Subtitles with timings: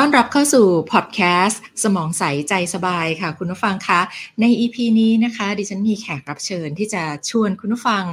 [0.00, 4.00] ต้อนรับเข้าสู่พอดแคสต์สมองใสใจสบายค่ะ คุณผู้ฟังคะ
[4.40, 8.04] ใน EP นี้นะคะ ดิฉันมีแขกรับเชิญที่จะชวนคุณผู้ฟัง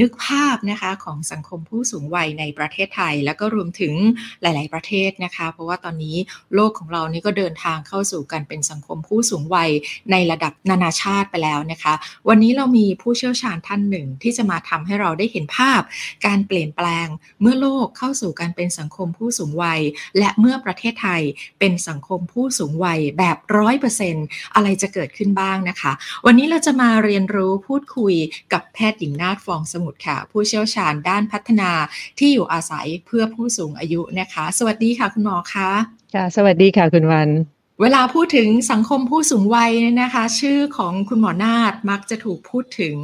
[0.00, 3.94] นึกภาพนะคะของสังคมผู้สูงวัยในประเทศไทย แล้วก็รวมถึง
[4.42, 6.16] หลาย ๆ ประเทศนะคะ เพราะว่าตอนนี้
[6.54, 9.70] โลกของเรานี่ก็เดินทางเข้าสู่การเป็นสังคมผู้สูงวัย
[10.10, 11.94] ในระดับนานาชาติไปแล้วนะคะ
[12.28, 15.80] วันนี้เรามีผู้เชี่ยวชาญท่านหนึ่งที่จะมาทำให้เราได้เห็นภาพ
[16.26, 17.06] การเปลี่ยนแปลง
[17.40, 19.80] เมื่อโลกเข้าสู่การเป็นสังคมผู้สูงวัย
[20.18, 21.22] และเมื่อประเทศไทย
[21.58, 24.14] เป็นสังคมผู้สูงวัยแบบร้อยเปอร์เซ็น
[24.54, 25.92] อะไรจะเกิดขึ้นบ้างนะคะ
[26.26, 28.14] วันนี้เราจะมาเรียนรู้พูดคุย
[28.52, 31.70] กับแพทย์หญิงนาฏฟองสมุทรค่ะ ผู้เชี่ยวชาญด้านพัฒนา
[32.18, 35.70] ที่อยู่อาศัยเพื่อผู้สูงอายุนะคะ สวัสดีค่ะคุณหมอคะ
[36.14, 37.30] ค่ะ สวัสดีค่ะคุณวัน
[37.82, 42.96] เวลาพูดถึงสังคมผู้สูงวัยนะคะ ชื่อของคุณหมอนาฏมักจะถูกพูดถึง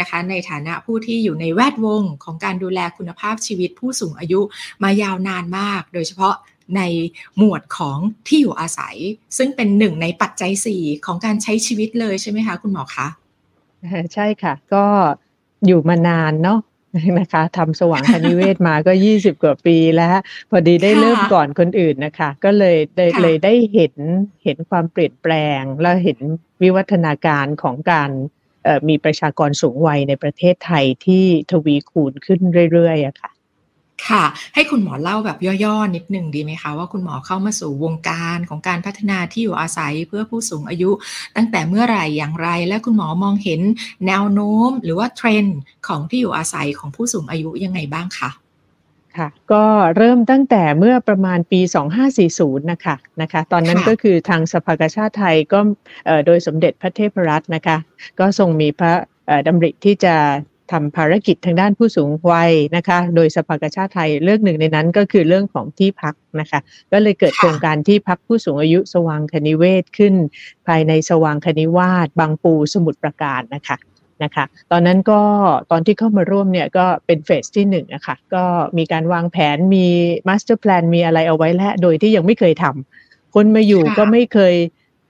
[0.00, 4.40] นะคะ ในฐานะผู้ที่อยู่ในแวดวงของการดูแลคุณภาพชีวิตผู้สูงอายุ
[4.82, 6.34] มายาวนานมาก โดยเฉพาะ
[6.76, 6.82] ใน
[7.38, 8.96] หมวดของที่อยู่อาศัย
[9.36, 13.08] ซึ่งเป็นหนึ่งในปัจจัยสี่ของการใช้ชีวิตเลยใช่ไหมคะ คุณหมอคะ
[14.14, 14.84] ใช่ค่ะ ก็
[15.66, 16.60] อยู่มานานเนาะ
[17.18, 20.16] นะคะทำสว่างคณิเวศมาก็ยี่สิบกว่าปีแล้ว
[20.50, 23.94] พอดีได้เริ่มก่อนคนอื่นนะคะ ก็เลยได้เลยได้เห็น
[24.44, 26.18] เห็นความเปลี่ยนแปลง แล้วเห็น
[26.62, 28.10] วิวัฒนาการของการ
[28.88, 32.40] มีประชากรสูงวัยในประเทศไทยที่ทวีคูณขึ้น
[32.72, 33.30] เรื่อยๆอะค่ะ
[34.08, 40.90] ค่ะ ให้คุณหมอเล่าแบบย่อๆ นิดหนึ่งดีไหมคะ ว่าคุณหมอเข้ามาสู่วงการของการพัฒนาที่อยู่อาศัยเพื่อผู้สูงอายุ
[41.36, 43.60] ตั้งแต่เมื่อไหร่อย่างไร และคุณหมอมองเห็น
[44.06, 48.30] แนวโน้ม หรือว่าเทรนด์ของที่อยู่อาศัยของผู้สูงอายุยังไงบ้างคะ
[49.16, 49.64] ค่ะก็
[49.96, 51.60] เริ่มตั้งแต่เมื่อประมาณปี
[52.16, 55.58] 2540 นะคะนะคะ ตอนนั้นก็คือทางสภากาชาติไทยก็
[56.26, 57.76] โดยสมเด็จพระเทพรัตน์นะคะ
[58.18, 58.92] ก็ทรงมีพระ
[59.46, 60.14] ดำริที่จะ
[60.72, 66.60] ทำภารกิจทางด้านผู้สูงวัยนะคะ โดยสภากาชาติไทยเรื่องหนึ่งในนั้นก็คือเรื่องของที่พักนะคะ
[66.92, 70.14] ก็เลยเกิดโครงการที่พักผู้สูงอายุสว่างคณิเวศขึ้น
[70.66, 73.76] ภายในสว่างคณิเวศบางปูสมุทรปราการนะคะ
[74.24, 75.20] นะคะ ตอนนั้นก็
[75.70, 78.44] ตอนที่เข้ามาร่วมเนี่ยก็เป็นเฟสที่หนึ่งนะคะ ก็
[78.78, 79.86] มีการวางแผนมี
[80.28, 84.54] master plan มีอะไรเอาไว้แล้วโดยที่ยังไม่เคยทำคนมาอยู่ก็ไม่เคย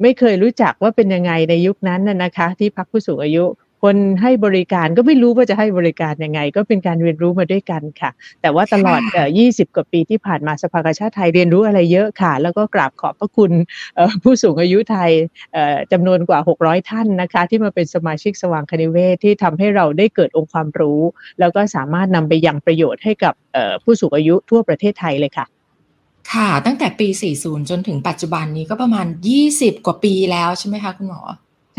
[0.03, 3.45] ไม่เคยรู้จักว่าเป็นยังไงในยุคนั้นน่ะนะคะ ที่พักผู้สูงอายุ
[3.83, 8.11] คนให้บริการก็ไม่รู้ว่าจะให้บริการยังไง ก็เป็นการเรียนรู้มาด้วยกันค่ะ
[8.43, 9.01] แต่ว่าตลอด
[9.39, 13.53] 20 กว่าปีที่ผ่านมาสภากาชาติไทยเรียนรู้อะไรเยอะค่ะ แล้วก็กราบขอบพระคุณ
[14.23, 15.11] ผู้สูงอายุไทย
[15.93, 21.01] จำนวนกว่า 600 ท่านนะคะ ที่มาเป็นสมาชิกสว่างคณิเวศที่ทำให้เราได้เกิดองค์ความรู้
[21.41, 23.35] แล้วก็สามารถนำไปยังประโยชน์ให้กับ
[23.83, 25.47] ผู้สูงอายุทั่วประเทศไทยเลยค่ะ
[26.33, 27.09] ค่ะ ตั้งแต่ปี
[27.39, 29.07] 40 จนถึงปัจจุบันนี้ก็ประมาณ
[29.47, 31.21] 20 กว่าปีแล้วใช่ไหมคะคุณหมอ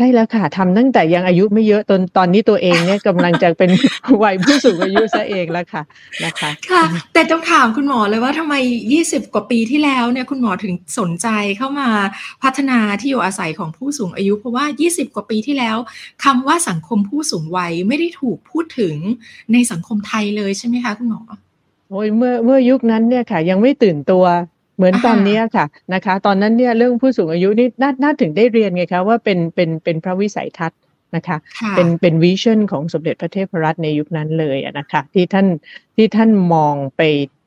[0.00, 3.70] ช่แล้วค่ะทำตั้งแต่ยังอายุไม่เยอะตอนตอนนี้ตัวเองเนี่ยกำลังจะเป็น
[4.22, 5.82] วัยผู้สูงอายุซะเองแล้วค่ะ
[6.24, 8.54] นะคะ ค่ะ แต่ต้องถามคุณหมอเลยว่าทำไม
[8.94, 11.28] 20 กว่าปีที่แล้วเนี่ยคุณหมอถึงสนใจ
[11.58, 11.88] เข้ามา
[12.42, 15.76] พัฒนาที่อยู่อาศัยของผู้สูงอายุ เพราะว่า 20 กว่าปีที่แล้ว
[16.24, 18.96] คำว่าสังคมผู้สูงวัยไม่ได้ถูกพูดถึง
[19.52, 21.20] ในสังคมไทยเลยใช่ไหมคะคุณหมอ
[21.90, 24.24] โอ้ยเมื่อเมื่อยุคนั้นเนี่ยค่ะ ยังไม่ตื่นตัว
[24.78, 30.78] เหมือนตอนนี้ค่ะนะคะ ตอนนั้นเนี่ยเรื่องผู้สูงอายุนี่น่าน่าถึงได้เรียนไงคะว่าเป็นเป็นเป็นพระวิสัยทัศน์
[31.16, 31.36] นะคะ
[31.76, 35.46] เป็นเป็นวิชั่นของสมเด็จพระเทพรัตน์ในยุคนั้นเลยนะคะที่ท่าน
[35.96, 37.02] ที่ท่านมองไป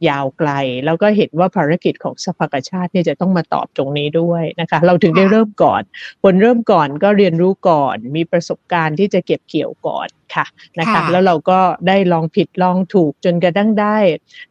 [0.10, 0.52] ยาวไกล
[0.86, 5.82] แล้วก็เห็นว่าภารกิจของสภากาชาติเนี่ยจะต้องมาตอบตรงนี้ด้วยนะคะ เราถึงได้เริ่มก่อน
[6.24, 10.46] คนเริ่มก่อนก็เรียนรู้ก่อน มีประสบการณ์ที่จะเก็บเกี่ยวก่อนค่ะ
[10.80, 13.98] นะคะแล้วเราก็ได้ลองผิดลองถูกจนกระทั่งได้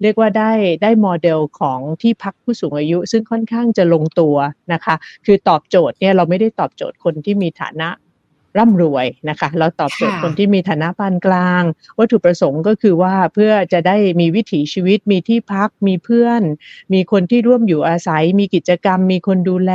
[0.02, 4.36] เรียกว่าได้ได้โมเดลของที่พักผู้สูงอายุ ซึ่งค่อนข้างจะลงตัว
[4.72, 4.94] นะคะ
[5.26, 7.88] คือตอบโจทย์เนี่ยเราไม่ได้ตอบโจทย์คนที่มีฐานะ
[8.58, 11.62] ร่ำรวยนะคะ เราตอบโจทย์คนที่มีฐานะปานกลาง
[11.98, 16.42] วัตถุประสงค์ก็คือว่าเพื่อจะได้มีวิถีชีวิต มีที่พัก มีเพื่อน
[16.92, 19.72] มีคนที่ร่วมอยู่อาศัย มีกิจกรรม มีคนดูแล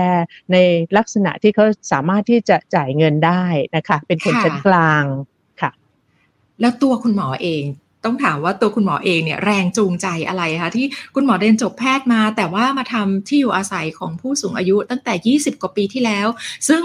[0.51, 0.57] ใน
[0.98, 3.44] ลักษณะที่เขาสามารถที่จะจ่ายเงินได้
[3.75, 5.04] นะคะ เป็นคนชั้นกลาง
[5.62, 5.71] ค่ะ
[6.62, 7.63] แล้วตัวคุณหมอเอง
[8.06, 10.86] ต้องถามว่าตัวคุณหมอเองเนี่ยแรงจูงใจอะไรคะที่
[11.16, 16.28] คุณหมอเรียนจบแพทย์มา แต่ว่ามาทำที่อยู่อาศัยของผู้สูงอายุตั้งแต่ 20 กว่าปีที่แล้ว
[16.69, 16.84] ซึ่ง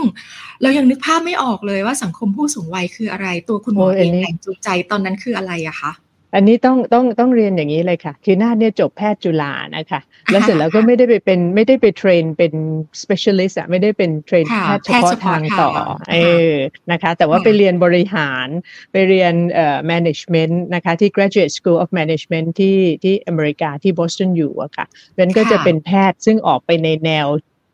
[0.63, 5.93] เรายังนึกภาพไม่ออกเลยว่าสังคมผู้สูงวัยคืออะไร ตัวคุณหมอเองแรงจูงใจตอนนั้นคืออะไรอะคะ
[6.35, 10.01] อันนี้ต้องต้องต้องเรียนอย่างนี้เลยค่ะ คือนาดเนี่ยจบแพทย์จุฬานะคะ
[10.31, 12.53] แล้วเสร็จแล้วก็ไม่ได้ไปเป็นไม่ได้ไป train เป็น
[13.03, 15.71] specialist อะไม่ได้เป็น train แพทย์เฉพาะทางต่อ
[16.13, 16.19] เอ
[16.51, 16.53] อ
[16.93, 18.47] นะคะ แต่ว่าไปเรียนบริหาร
[18.93, 27.29] ไปเรียนเอ่อ management นะคะที่ graduate school of management ที่ที่อเมริกาที่บอสตันอยู่อะค่ะเพราะนั้นก็จะเป็นแพทย์ซึ่งออกไปในแนว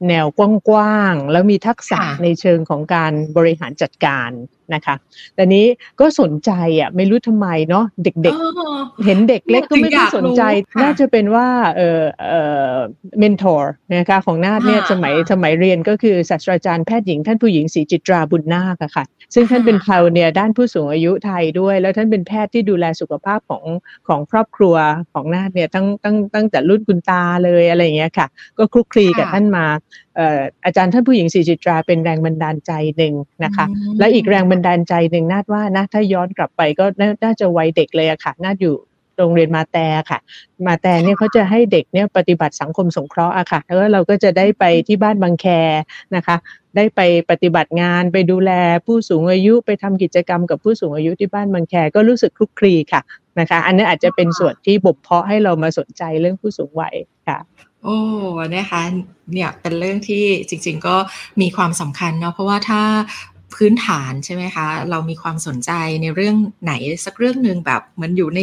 [0.09, 0.41] แนวก
[0.75, 4.31] ว้างๆ แล้วมีทักษะในเชิงของการบริหารจัดการ
[4.75, 4.95] นะคะ
[5.35, 5.67] แต่นี้
[6.01, 10.43] ก็สนใจอะไม่รู้ทำไมเนาะเด็กๆ เห็นเด็กเล็กก็ไม่ได้สนใจ
[10.83, 11.47] น่าจะเป็นว่า
[11.77, 12.35] เออเอ
[12.73, 12.75] อ
[13.19, 19.05] เมนทอร์นะคะของนาฏเนี่ยสมัยสมัยเรียนก็คือศาสตราจารย์แพทย์หญิงท่านผู้หญิงศรีจิตราบุญนาคค่ะ
[19.35, 23.65] ซึ่งท่านเป็นพาวเนี่ยด้านผู้สูงอายุไทยด้วย แล้วท่านเป็นแพทย์ที่ดูแลสุขภาพของ
[24.09, 24.77] ของครอบครัว
[25.13, 28.27] ของนาฏเนี่ยตั้งตั้งตั้งแต่รุ่นคุณตาเลยอะไรอย่างเงี้ยค่ะ
[28.59, 29.65] ก็คลุกคลีกับท่านมา
[30.65, 33.15] อาจารย์ท่านผู้หญิงศรีจิตราเป็นแรงบันดาลใจหนึ่ง
[33.45, 33.67] นะคะ
[33.99, 36.85] และอีกแรงบันดาลใจหนึ่งนาดว่านะถ้าย้อนกลับไปก็
[37.25, 38.77] น่าจะวัยเด็กเลยอะค่ะน่าอยู่
[39.19, 40.19] โรงเรียนมาแต่ค่ะ
[40.67, 45.47] มาแต่เนี่ยเขาจะให้เด็กเนี่ยปฏิบัติสังคมสงเคราะห์อะค่ะ แล้วเราก็จะได้ไปที่บ้านบางแค
[46.17, 46.37] นะคะ
[46.77, 48.53] ได้ไปปฏิบัติงานไปดูแล
[48.87, 53.01] ผู้สูงอายุไปทำกิจกรรมกับผู้สูงอายุที่บ้านบางแคก็รู้สึกคลุกคลีค่ะ
[53.41, 56.95] นะคะ อันนี้อาจจะเป็นส่วนที่บ่มเพาะให้เรามาสนใจเรื่องผู้สูงวัย
[57.29, 57.39] ค่ะ
[57.87, 57.99] โอ้
[58.57, 58.83] นะคะ
[59.33, 60.97] เนี่ยเป็นเรื่องที่จริง ๆ ก็
[61.41, 62.83] มีความสำคัญเนาะเพราะว่าถ้า
[63.55, 65.71] พื้นฐานใช่ไหมคะ เรามีความสนใจ
[66.03, 66.73] ในเรื่องไหน
[67.05, 68.41] สักเรื่องหนึ่งแบบเหมือนอยู่ใน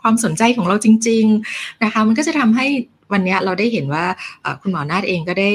[0.00, 2.66] ความสนใจของเราจริง ๆนะคะ มันก็จะทำให้
[3.12, 4.04] วันนี้เราได้เห็นว่า
[4.62, 5.52] คุณหมอนาฏเองก็ได้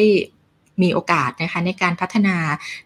[0.82, 2.36] มีโอกาสนะคะในการพัฒนา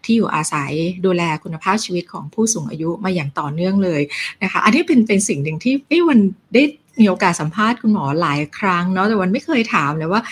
[0.04, 0.72] ที่อยู่อาศัย
[1.04, 4.02] ดูแลคุณภาพชีวิตของผู้สูงอายุมาอย่างต่อเนื่องเลย
[4.42, 5.58] นะคะ อันนี้เป็นเป็นสิ่งหนึ่ง
[5.90, 6.18] ที่วัน
[6.54, 6.62] ได้
[7.00, 10.22] มีโอกาสสัมภาษณ์คุณหมอหลายครั้งเนาะแต่วันไม่เคยถามเลยว่า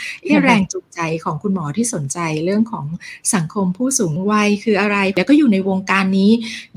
[0.44, 2.86] แรงจูงใจของคุณหมอที่สนใจเรื่องของ
[3.34, 6.32] สังคมผู้สูงวัยคืออะไร แล้วก็อยู่ในวงการนี้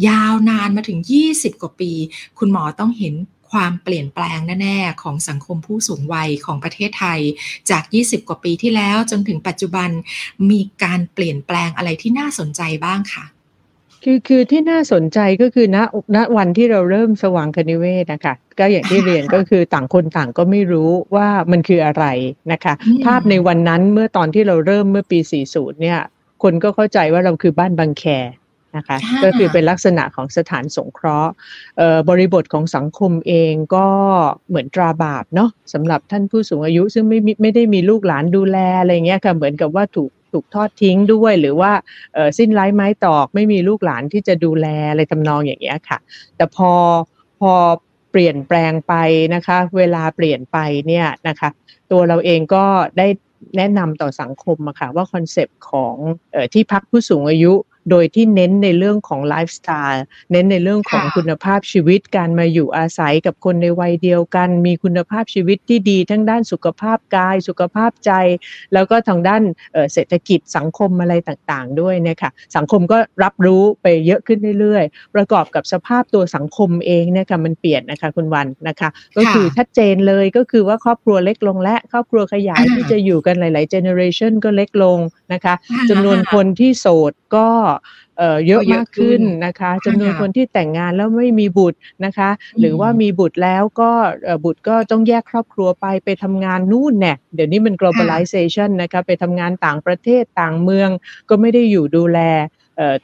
[0.07, 1.00] ยาวนานมาถึง
[1.31, 1.92] 20 กว่าปี
[2.39, 3.16] คุณหมอต้องเห็น
[3.51, 7.19] ความเปลี่ยนแปลงแน่ๆ ของสังคมผู้สูงวัยของประเทศไทย
[7.69, 9.90] จาก 20 กว่าปีที่แล้วจนถึงปัจจุบัน
[10.50, 13.25] มีการเปลี่ยนแปลงอะไรที่น่าสนใจบ้างค่ะ
[14.03, 15.77] คือคือที่น่าสนใจก็คือณ
[16.15, 22.05] ณวันที่เราเริ่มสว่างคณิเวศนะคะก็อย่างที่เรียนก็คือต่างคนต่างก็ไม่รู้ว่ามันคืออะไร
[22.51, 22.73] นะคะ
[23.05, 25.99] ภาพในวันนั้นเมื่อตอนที่เราเริ่มเมื่อปี 40 เนี่ย
[26.44, 28.05] คนก็เข้าใจว่าเราคือบ้านบางแค
[28.77, 31.31] นะคะก็คือเป็นลักษณะของสถานสงเคราะห์
[32.09, 33.88] บริบทของสังคมเองก็
[34.49, 41.71] เหมือนตราบาปเนาะสำหรับท่านผู้สูงอายุซึ่งไม่ไม่ได้มีลูกหลานดูแลอะไรเงี้ยค่ะเหมือนกับว่าถูก ถูกทอดทิ้งด้วย หรือว่า
[42.38, 45.97] สิ้นไร้ไม้ตอก ไม่มีลูกหลานที่จะดูแลอะไรทำนองอย่างเงี้ยค่ะ
[46.35, 46.71] แต่พอ
[47.39, 47.53] พอ
[48.12, 48.94] เปลี่ยนแปลงไป
[49.35, 50.57] นะคะ เวลาเปลี่ยนไป
[50.88, 51.50] เนี่ยนะคะ
[51.91, 52.65] ตัวเราเองก็
[52.97, 53.07] ได้
[53.57, 55.95] แนะนำต่อสังคมอะค่ะว่า concept ของ
[56.35, 57.53] อที่พักผู้สูงอายุ
[57.92, 68.12] โดยที่เน้นในเรื่องของไลฟ์สไตล์เน้นในเรื่องของคุณภาพชีวิตการมาอยู่อาศัยกับคนในวัยเดียวกัน มีคุณภาพชีวิตที่ดี ทั้งด้านสุขภาพกาย สุขภาพใจ
[68.74, 69.42] แล้วก็ทางด้าน
[69.94, 85.00] เศรษฐกิจสังคมอะไรต่างๆ ด้วยเนี่ยค่ะสังคมก็รับรู้ไปเยอะขึ้นเรื่อยๆ ประกอบกับสภาพตัวสังคมเองเนี่ยค่ะมันเปลี่ยนนะคะคุณวันนะคะ ก็คือชัดเจนเลยก็คือว่าครอบครัวเล็กลงและครอบครัวขยายที่จะอยู่กันหลายๆเจเนอเรชันก็เล็กลง
[85.33, 85.54] นะคะ
[85.90, 87.48] จำนวนคนที่โสดก็
[88.47, 92.29] เยอะมากขึ้นนะคะจำนวนคนที่แต่งงานแล้วไม่มีบุตรนะคะ
[92.59, 93.91] หรือว่ามีบุตรแล้วก็
[94.45, 100.89] บุตรก็ต้องแยกครอบครัวไปไปทำงานนู่นเนี่ยเดี๋ยวนี้มัน globalization นะคะไปทำงานต่างประเทศต่างเมือง
[101.29, 102.19] ก็ไม่ได้อยู่ดูแล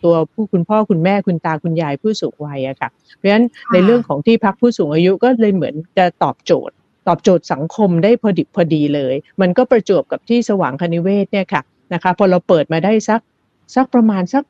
[0.04, 6.76] ตัวผู้คุณพ่อคุณแม่คุณตาคุณยายผู้สูงวัยอะค่ะ เพราะฉะนั้นในเรื่องของที่พักผู้สูงอายุก็เลยเหมือนจะตอบโจทย์
[7.08, 11.62] ตอบโจทย์สังคมได้พอดิบพอดีเลย มันก็ประจวบกับที่สว่างคณิเวศเนี่ยค่ะ
[11.94, 13.20] นะคะพอเราเปิดมาได้สัก
[13.76, 14.44] สักประมาณสัก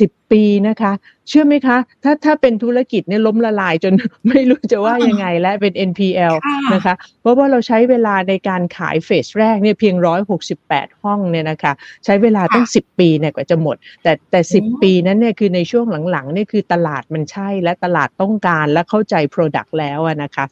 [0.00, 0.92] สิบปีนะคะ
[1.28, 3.94] เชื่อไหมคะ ถ้าถ้าเป็นธุรกิจเนี่ยล้มละลายจน
[4.28, 6.34] ไม่รู้จะว่ายังไงและเป็น NPL
[6.74, 11.72] นะคะ เพราะว่าเราใช้เวลาในการขาย phase แรกเนี่ยเพียงร้อยหกสิบแปดห้องเนี่ยนะคะ
[12.04, 20.44] ใช้เวลาตั้งสิบปีเนี่ยกว่าจะหมด แต่แต่สิบปีนั้นเนี่ยคือในช่วงหลังๆเนี่ยคือตลาดมันใช่และตลาดต้องการและเข้าใจ Product แล้วนะคะ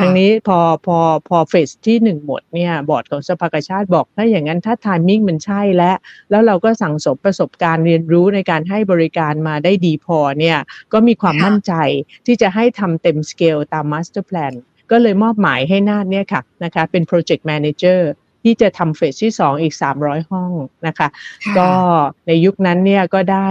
[0.00, 5.96] ทางนี้พอพอพอ phase ที่หนึ่งหมดเนี่ยบอร์ดของสภากาชาติบอกถ้าอย่างนั้นถ้า timing มันใช่แล้ว
[6.30, 10.58] แล้วเราก็สั่งสมประสบการณ์เรียนรู้ในการให้บริการมาได้ดีพอเนี่ย
[10.92, 11.72] ก็มีความมั่นใจ
[12.26, 14.52] ที่จะให้ทำเต็มสเกลตาม master plan
[14.90, 18.10] ก็เลยมอบหมายให้นาดเนี่ยค่ะนะคะเป็น project manager
[18.44, 20.52] ที่จะทำ phase ที่ 2 อีก 300 ห้อง
[20.86, 21.08] นะคะ
[21.58, 21.70] ก็
[22.26, 23.48] ในยุคนั้นเนี่ยก็ได้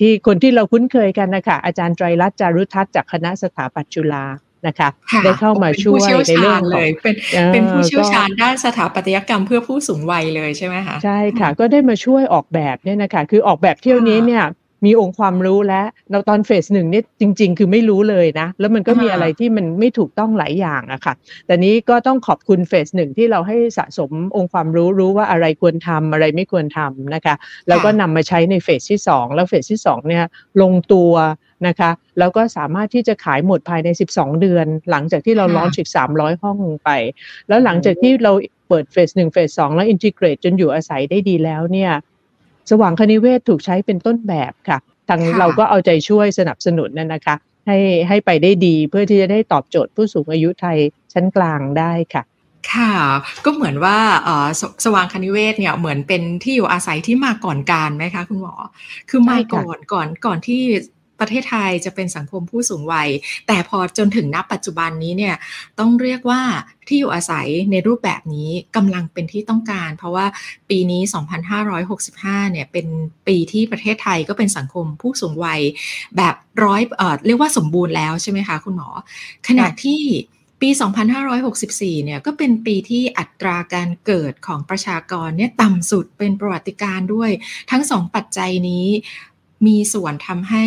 [0.00, 4.24] ที่คนที่เราคุ้นเคยกันนะคะอาจารย์ไตรรัตน์จารุทัศน์จากคณะสถาปัตย์จุฬา
[4.66, 4.88] นะคะ
[5.24, 7.14] ได้เข้ามาช่วยในเรื่องเลยเป็น
[7.52, 14.44] เป็นผู้เชี่ยวชาญด้านสถาปัตยกรรมเพื่อผู้สูงวัยเลยใช่ไหมคะใช่ค่ะ ก็ได้มาช่วยออกแบบเนี่ยนะคะคือออกแบบเที่ยวนี้เนี่ย
[14.84, 21.14] มีองค์ความรู้แล้วเราตอนเฟสหนึ่งนี่จริง ๆ คือไม่รู้เลยนะ แล้วมันก็มีอะไรที่มันไม่ถูกต้องหลายอย่างอะค่ะ
[21.46, 27.34] แต่นี้ก็ต้องขอบคุณเฟสหนึ่งที่เราให้สะสมองค์ความรู้รู้ว่าอะไรควรทำอะไรไม่ควรทำนะคะ
[27.68, 30.24] แล้วก็นำมาใช้ในเฟสที่ 2 แล้วเฟสที่2เนี่ย
[30.62, 31.12] ลงตัว
[31.66, 36.90] นะคะแล้วก็สามารถที่จะขายหมดภายใน 12 เดือน หลังจากที่เราล้อนฉีก300 ห้องไป
[37.48, 38.32] แล้วหลังจากที่เรา
[38.68, 41.92] เปิดเฟสหนึ่งเฟสสองแล้วอินทิเกรตจนอยู่อาศัยได้ดีแล้วเนี่ย
[42.70, 50.78] สว่างคณิเวศถูกใช้เป็นต้นแบบค่ะ ทางเราก็เอาใจช่วยสนับสนุนนั่นนะคะ ให้ให้ไปได้ดีเพื่อที่จะได้ตอบโจทย์ผู้สูงอายุไทย
[51.12, 52.22] ชั้นกลางได้ค่ะ
[52.72, 52.92] ค่ะ
[53.44, 53.98] ก็เหมือนว่า
[54.60, 58.54] สสว่างคณิเวศเนี่ยเหมือนเป็นที่อยู่อาศัยที่มาก่อนการไหมคะคุณหมอ
[59.10, 60.62] คือมาก่อนก่อนก่อนที่
[61.20, 63.08] ประเทศไทยจะเป็นสังคมผู้สูงวัย
[63.46, 65.34] แต่พอจนถึงนับปัจจุบันนี้เนี่ย
[65.78, 66.42] ต้องเรียกว่า
[66.88, 70.26] ที่อยู่อาศัยในรูปแบบนี้กำลังเป็นที่ต้องการ เพราะว่า
[70.70, 71.02] ปีนี้
[71.76, 72.86] 2565 เนี่ยเป็น
[73.26, 75.60] ปีที่ประเทศไทยก็เป็นสังคมผู้สูงวัย
[76.16, 78.88] แบบร้อยเออเรียกว่าสมบูรณ์แล้วใช่ไหมคะคุณหมอ
[79.48, 80.00] ขณะที่
[80.62, 80.68] ปี
[81.36, 87.30] 2564 เนี่ยก็เป็นปีที่อัตราการเกิดของประชากรเนี่ยต่ำสุดเป็นประวัติการด้วย
[87.70, 88.86] ทั้งสองปัจจัยนี้
[89.66, 90.64] มีส่วนทำให้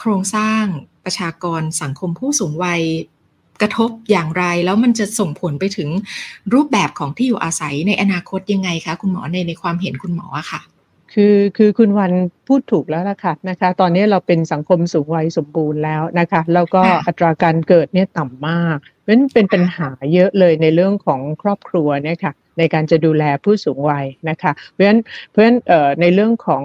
[0.00, 0.64] โครงสร้าง
[1.04, 2.82] ประชากรสังคมผู้สูงวัย
[3.60, 5.88] กระทบอย่างไร แล้วมันจะส่งผลไปถึง
[6.54, 10.60] รูปแบบของที่อยู่อาศัยในอนาคตยังไงคะ คุณหมอในในความเห็นคุณหมอค่ะ
[11.12, 12.12] คือคือคุณวัน
[12.46, 25.56] พูดถูกแล้วล่ะค่ะนะคะ ตอนนี้เราเป็นสังคมสูงวัยสมบูรณ์แล้วนะคะ แล้วก็อัตราการเกิดเนี่ยต่ำมากเพราะฉะนั้นเป็นปัญหาเยอะเลยในเรื่องของครอบครัวเนี่ยค่ะ ในการจะดูแลผู้สูงวัยนะคะ เพราะฉะนั้นเพราะฉะนั้น
[26.00, 26.62] ในเรื่องของ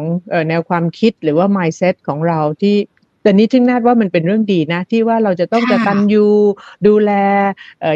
[0.50, 2.76] แนวความคิดหรือว่า mindset ของเราที่
[3.24, 6.26] แต่นี้ทึงนาดว่ามันเป็นเรื่องดีนะ ที่ว่าเราจะต้องกตัญญู
[6.88, 7.12] ดูแล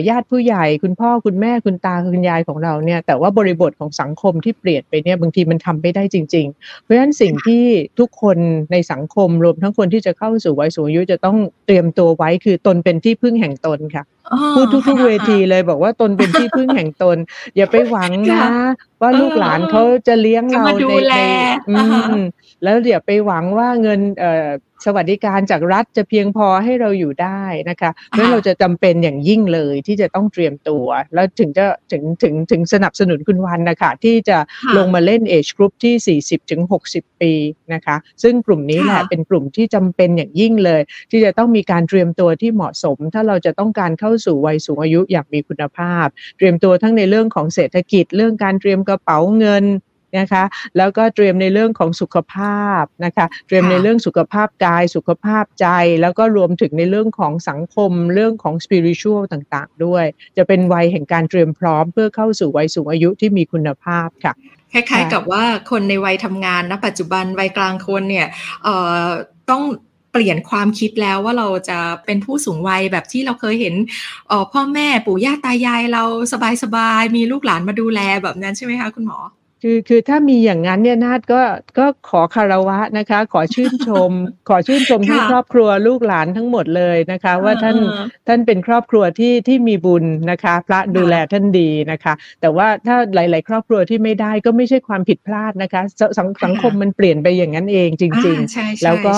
[0.09, 7.63] ญาติผู้ใหญ่ คุณพ่อคุณแม่คุณตาคุณยายของเราเนี่ย แต่ว่าบริบทของสังคมที่เปลี่ยนไปเนี่ยบางทีมันทำไม่ได้จริง ๆ เพราะฉะนั้นสิ่งที่
[7.99, 8.37] ทุกคน
[8.71, 14.03] ในสังคมรวมทั้งคนที่จะเข้าสู่วัยสูงอายุจะต้องเตรียมตัวไว้คือตนเป็นที่พึ่งแห่งตนค่ะ
[14.55, 17.17] พูดทุกๆเวทีเลยบอกว่าตนเป็นที่พึ่งแห่งตน
[17.55, 18.45] อย่าไปหวังนะ
[19.01, 21.15] ว่าลูกหลานเขาจะเลี้ยงเราในใน
[22.63, 34.37] แล้วอย่าไปหวังว่าเงินเสวัสดิการจากรัฐจะเพียงพอให้เราอยู่ได้นะคะเพราะเราจะจำเป็นอย่างยิ่งเลยที่จะต้องเตรียมตัว แล้วถึงจะถึงถึงถึงสนับสนุนคุณวันนะคะที่จะ
[34.77, 36.61] ลงมาเล่นเอชกรุ๊ปที่ 40ถึง
[36.91, 37.33] 60 ปี
[37.73, 49.65] นะคะ ซึ่งกลุ่มนี้แหละเป็นกลุ่มที่จำเป็นอย่างยิ่งเลย ที่จะต้องมีการเตรียมตัวที่เหมาะสม ถ้าเราจะต้องการเข้าสู่วัยสูงอายุอย่างมีคุณภาพ เตรียมตัวทั้งในเรื่องของเศรษฐกิจเรื่องการเตรียมกระเป๋าเงิน
[50.19, 50.43] นะคะ
[50.77, 55.67] แล้วก็เตรียมในเรื่องของสุขภาพนะคะ เตรียมในเรื่องสุขภาพกาย สุขภาพใจ
[56.01, 60.05] แล้วก็รวมถึงในเรื่องของสังคม เรื่องของสปิริตชัลต่างๆ ด้วย
[60.37, 64.33] จะเป็นวัยแห่งการเตรียมพร้อมเพื่อเข้าสู่วัยสูงอายุที่มีคุณภาพค่ะ
[64.73, 68.27] คล้ายๆกับว่าคนในวัยทำงานณปัจจุบันวัยกลางคนเนี่ย
[69.51, 69.63] ต้อง
[70.11, 73.75] เปลี่ยนความคิดแล้วว่าเราจะเป็นผู้สูงวัยแบบที่เราเคยเห็น
[74.53, 76.03] พ่อแม่ปู่ย่าตายายเรา
[76.63, 79.19] สบายๆมีลูกหลานมาดูแลแบบนั้นใช่ไหมคะคุณหมอ
[79.67, 81.41] คือคือถ้ามีอย่างนั้นเนี่ยนาดก็
[81.79, 84.11] ก็ขอคารวะนะคะ ขอชื่นชม
[84.49, 87.77] ขอชื่นชมทั้งครอบครัวลูกหลานทั้งหมดเลยนะคะ ว่าท่าน
[88.27, 95.81] ท่านเป็นครอบครัวที่ที่มีบุญนะคะ พระดูแลท่านดีนะคะ แต่ว่าถ้าหลาย ๆ ครอบครัวที่ไม่ได้ก็ไม่ใช่ความผิดพลาดนะคะ
[96.17, 99.15] สังสังคมมันเปลี่ยนไปอย่างนั้นเองจริง ๆ แล้วก็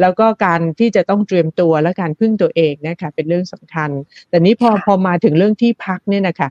[0.00, 3.90] แล้วก็การที่จะต้องเตรียมตัวและการพึ่งตัวเองนะคะเป็นเรื่องสำคัญ
[4.28, 6.50] แต่นี้พอพอมาถึงเรื่องที่พักเนี่ยนะคะ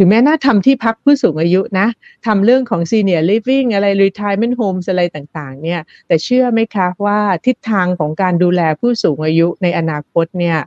[0.00, 1.88] ถึงแม้น่าทำที่พักผู้สูงอายุนะ
[2.26, 10.58] ทำเรื่องของ senior living อะไร retirement homes อะไรต่างๆเนี่ยแต่เชื่อไหมคะว่าทิศทางของการดูแลผู้สูงอายุในอนาคตเนี่ย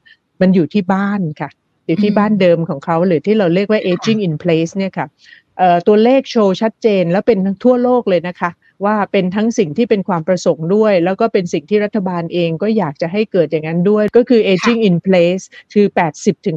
[0.41, 1.49] มันอยู่ที่บ้านค่ะ
[1.87, 5.07] อยู่ที่บ้านเดิมของเขาหรือที่เราเรียกว่า aging in place เนี่ยค่ะ
[5.87, 8.51] ตัวเลขโชว์ชัดเจนแล้วเป็นทั้งทั่วโลกเลยนะคะ
[8.85, 15.85] ว่าเป็นทั้งสิ่งที่เป็นความประสงค์ด้วย แล้วก็เป็นสิ่งที่รัฐบาลเองก็อยากจะให้เกิดอย่างนั้นด้วย ก็คือ aging in place คือ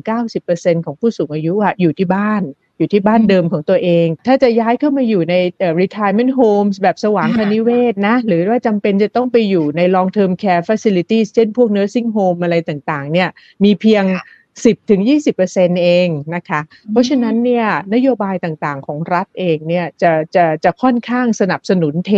[0.06, 2.42] 80-90%ของผู้สูงอายุอะอยู่ที่บ้าน
[2.78, 5.34] อยู่ที่บ้านเดิมของตัวเอง ถ้าจะย้ายเข้ามาอยู่ใน
[5.80, 13.28] retirement homes แบบสว่างคณิเวศนะ หรือว่าจำเป็นจะต้องไปอยู่ใน long term care facilities เช่นพวก nursing home อะไรต่างๆ เนี่ย
[13.64, 14.04] มีเพียง
[14.46, 15.02] 10ถึง
[15.42, 22.12] 20%เองนะคะ เพราะฉะนั้นเนี่ยนโยบายต่างๆของรัฐเองเนี่ยจะจะจะค่อนข้างสนับสนุนเท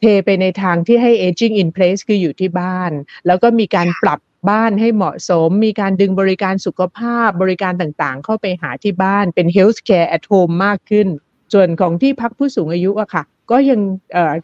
[0.00, 2.92] เทไปในทางที่ให้ aging in place คืออยู่ที่บ้าน
[3.26, 4.20] แล้วก็มีการปรับ
[4.50, 11.08] บ้านให้เหมาะสม มีการดึงบริการสุขภาพบริการต่างๆ เข้าไปหาที่บ้านเป็น health care at home มากขึ้น
[11.52, 13.80] ส่วนของที่พักผู้สูงอายุอะค่ะ ก็ยัง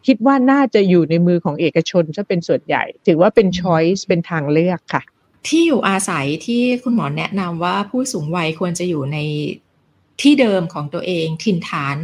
[0.07, 5.01] คิดว่าน่าจะอยู่ในมือของเอกชนจะเป็นส่วนใหญ่ ถือว่าเป็น choice เป็นทางเลือกค่ะ
[5.47, 9.17] ที่อยู่อาศัยที่คุณหมอแนะนำว่าผู้สูงวัยควรจะอยู่ใน
[10.21, 11.97] ที่เดิมของตัวเองถิ่นฐาน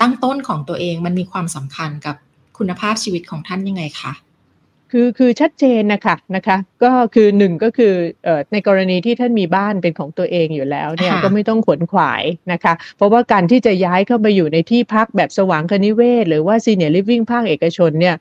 [0.00, 2.16] ตั้งต้นของตัวเองมันมีความสำคัญกับ
[2.58, 4.12] คุณภาพชีวิตของท่านยังไงคะ
[4.92, 18.16] คือคือชัดเจนนะคะนะคะ ก็คือหนึ่งก็คือเอ่อในกรณีที่ท่านมีบ้านเป็นของตัวเองอยู่แล้วเนี่ยก็ไม่ต้องขวนขวายนะคะ เพราะว่าการที่จะย้ายเข้าไปอยู่ในที่พักแบบสว่างคณิเวศ หรือว่า senior living ภาคเอกชนเนี่ย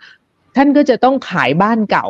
[0.55, 2.07] ท่านก็จะต้องขายบ้านเก่า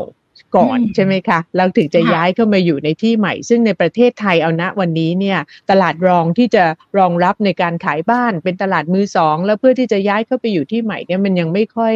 [0.57, 6.63] ก่อนใช่ไหมคะแล้วถึงจะย้ายเข้ามาอยู่ในที่ใหม่ ซึ่งในประเทศไทยเอาณวันนี้เนี่ยตลาดรองที่จะ
[6.97, 11.95] รองรับในการขายบ้านเป็นตลาดมือสอง แล้วเพื่อที่จะย้ายเข้าไปอยู่ที่ใหม่เนี่ยมันยังไม่ค่อย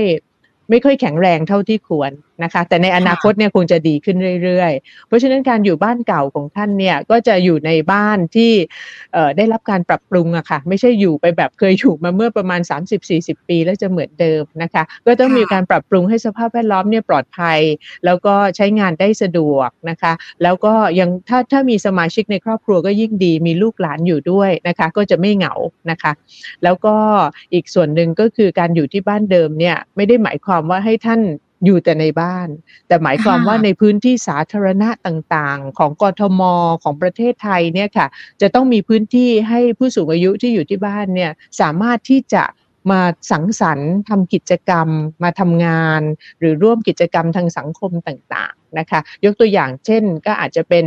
[0.69, 2.11] ไม่ค่อยแข็งแรงเท่าที่ควร
[2.43, 8.51] นะคะ แต่ในอนาคตเนี่ยคงจะดีขึ้นเรื่อยๆ เพราะฉะนั้นการอยู่บ้านเก่าของท่านเนี่ยก็จะอยู่ในบ้านที่
[9.37, 12.61] ได้รับการปรับปรุงอะค่ะ ไม่ใช่อยู่ไปแบบเคยอยู่มาเมื่อประมาณ
[13.05, 17.59] 30-40 ปีแล้วจะเหมือนเดิมนะคะ ก็ต้องมีการปรับปรุงให้สภาพแวดล้อมเนี่ยปลอดภัย
[18.05, 20.13] แล้วก็ใช้งานได้สะดวกนะคะ
[20.43, 25.53] แล้วก็ยังถ้าถ้ามีสมาชิกในครอบครัวก็ยิ่งดีมีลูกหลานอยู่ด้วยนะคะ ก็จะไม่เหงา
[25.91, 26.11] นะคะ
[26.63, 26.95] แล้วก็
[27.53, 31.21] อีกส่วนหนึ่งก็คือการอยู่ที่บ้านเดิมเนี่ยไม่ได้หมายความว่าให้ท่าน
[31.65, 32.47] อยู่แต่ในบ้าน
[32.87, 36.41] แต่หมายความว่าในพื้นที่สาธารณะต่างๆ ของกทม
[36.83, 38.07] ของประเทศไทยเนี่ยค่ะ
[38.41, 42.43] จะต้องมีพื้นที่ให้ผู้สูงอายุที่อยู่ที่บ้านเนี่ยสามารถที่จะ
[42.91, 43.01] มา
[43.31, 44.87] สังสรรค์ทำกิจกรรม
[45.23, 46.01] มาทำงาน
[46.39, 50.85] หรือร่วมกิจกรรมทางสังคมต่างๆนะคะ ยกตัวอย่างเช่นก็อาจจะเป็น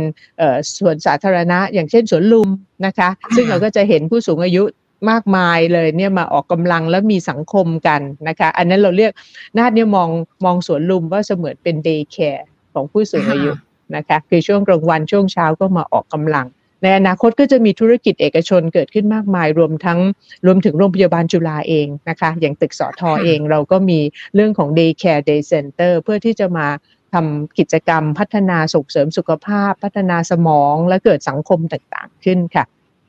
[0.77, 2.49] สวนสาธารณะ อย่างเช่นสวนลุม
[2.85, 4.63] นะคะ ซึ่งเราก็จะเห็นผู้สูงอายุ
[5.11, 9.11] มากมายเลยเนี่ยมาออกกำลังแล้วมีสังคมกันนะคะ อันนั้นเราเรียก
[9.57, 10.09] นาดเนี่ยมอง
[10.45, 13.51] มองสวนลุมว่าเสมือนเป็น day careของผู้สูงอายุ
[13.95, 16.47] นะคะคือช่วงกลางวันช่วงเช้าก็มาออกกำลัง
[16.83, 19.99] ในอนาคตก็จะมีธุรกิจเอกชนเกิดขึ้นมากมาย รวมทั้ง
[20.45, 23.99] รวมถึงโรงพยาบาลจุฬาเองนะคะ อย่างตึกสอทอเองเราก็มี
[24.35, 26.67] เรื่องของ Day Care Day Center เพื่อที่จะมา
[27.13, 32.65] ทำกิจกรรมพัฒนาส่งเสริมสุขภาพ พัฒนาสมองและเกิดสังคมต่างๆขึ้นค่ะ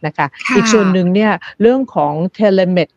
[0.07, 2.89] นะคะอีกส่วนหนึ่งเนี่ยเรื่องของ telemed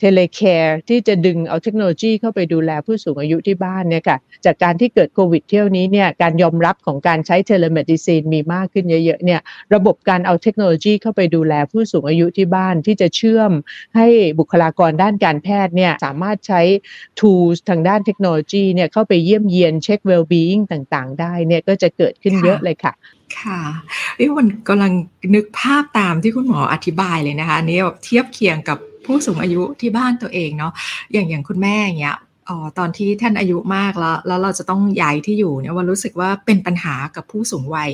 [0.00, 9.40] telecare ที่จะดึงเอาเทคโนโลยีเข้าไปดูแลผู้สูงอายุที่บ้านเนี่ยค่ะจากการที่เกิดโควิดเที่ยวนี้เนี่ยการยอมรับของการใช้ telemedicine มีมากขึ้นเยอะๆเนี่ย
[9.74, 13.52] ระบบการเอาเทคโนโลยีเข้าไปดูแลผู้สูงอายุที่บ้านที่จะเชื่อม
[13.96, 14.06] ให้
[14.38, 16.60] บุคลากรด้านการแพทย์เนี่ยสามารถใช้
[17.18, 22.94] tools ทางด้านเทคโนโลยีเนี่ยเข้าไปเยี่ยมเยียน check well-being ต่างๆ ได้เนี่ยก็จะเกิดขึ้นเยอะเลยค่ะ
[23.40, 23.60] ค่ะ
[24.16, 24.92] เอ้วันกำลัง
[25.34, 30.72] นึกภาพตามที่คุณหมออธิบายเลยนะคะนี่แบบเทียบเคียงกับผู้สูงอายุที่บ้านตัวเองเนาะ
[31.12, 32.18] อย่างอย่างคุณแม่อย่างเงี้ย
[32.48, 37.90] อ๋อตอนที่ท่านอายุมากแล้ว แล้วเราจะต้องย้ายที่อยู่เนี่ยวันรู้สึกว่าเป็นปัญหากับผู้สูงวัย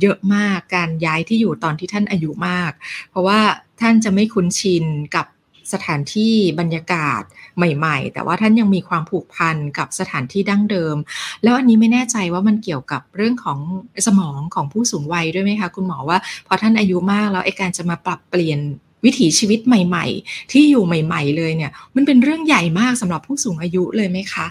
[0.00, 2.72] เยอะมากการย้ายที่อยู่ตอนที่ท่านอายุมาก
[3.10, 3.40] เพราะว่า
[3.80, 5.26] ท่านจะไม่คุ้นชินกับ
[5.74, 7.22] สถานที่บรรยากาศ
[7.56, 10.96] ใหม่ ๆ แต่ว่าท่านยังมีความผูกพันกับสถานที่ดั้งเดิม
[11.42, 13.58] แล้วอันนี้ไม่แน่ใจว่ามันเกี่ยวกับเรื่องของ
[14.06, 18.60] สมองของผู้สูงวัยด้วยไหมคะ คุณหมอว่าพอท่านอายุมากแล้วไอ้การจะมาปรับเปลี่ยน
[19.04, 24.46] วิถีชีวิตใหม่ ๆ ที่อยู่ใหม่ ๆ เลยเนี่ย มันเป็นเรื่องใหญ่มากสำหรับผู้สูงอายุเลยไหมคะ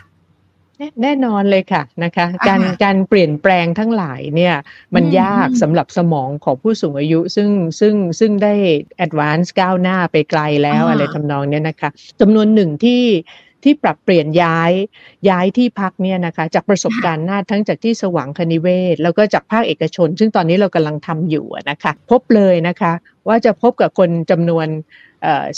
[1.02, 4.56] แน่นอนเลยค่ะนะคะ การการเปลี่ยนแปลงทั้งหลายเนี่ย
[4.96, 8.54] มันยากสำหรับสมองของผู้สูงอายุ ซึ่งซึ่งซึ่งได้
[8.98, 11.90] แอดวานซ์ก้าวหน้าไปไกลแล้วอะไรทำนองนี้นะคะ
[12.22, 13.04] จำนวนหนึ่งที่
[13.64, 14.72] ที่ปรับเปลี่ยนย้าย
[15.30, 22.94] ย้ายที่พักเนี่ยนะคะจากประสบการณ์นาทั้งจากที่สว่างคณิเวศ แล้วก็จากภาคเอกชน ซึ่งตอนนี้เรากำลังทำอยู่นะคะ พบเลยนะคะ
[23.28, 24.68] ว่าจะพบกับคนจำนวน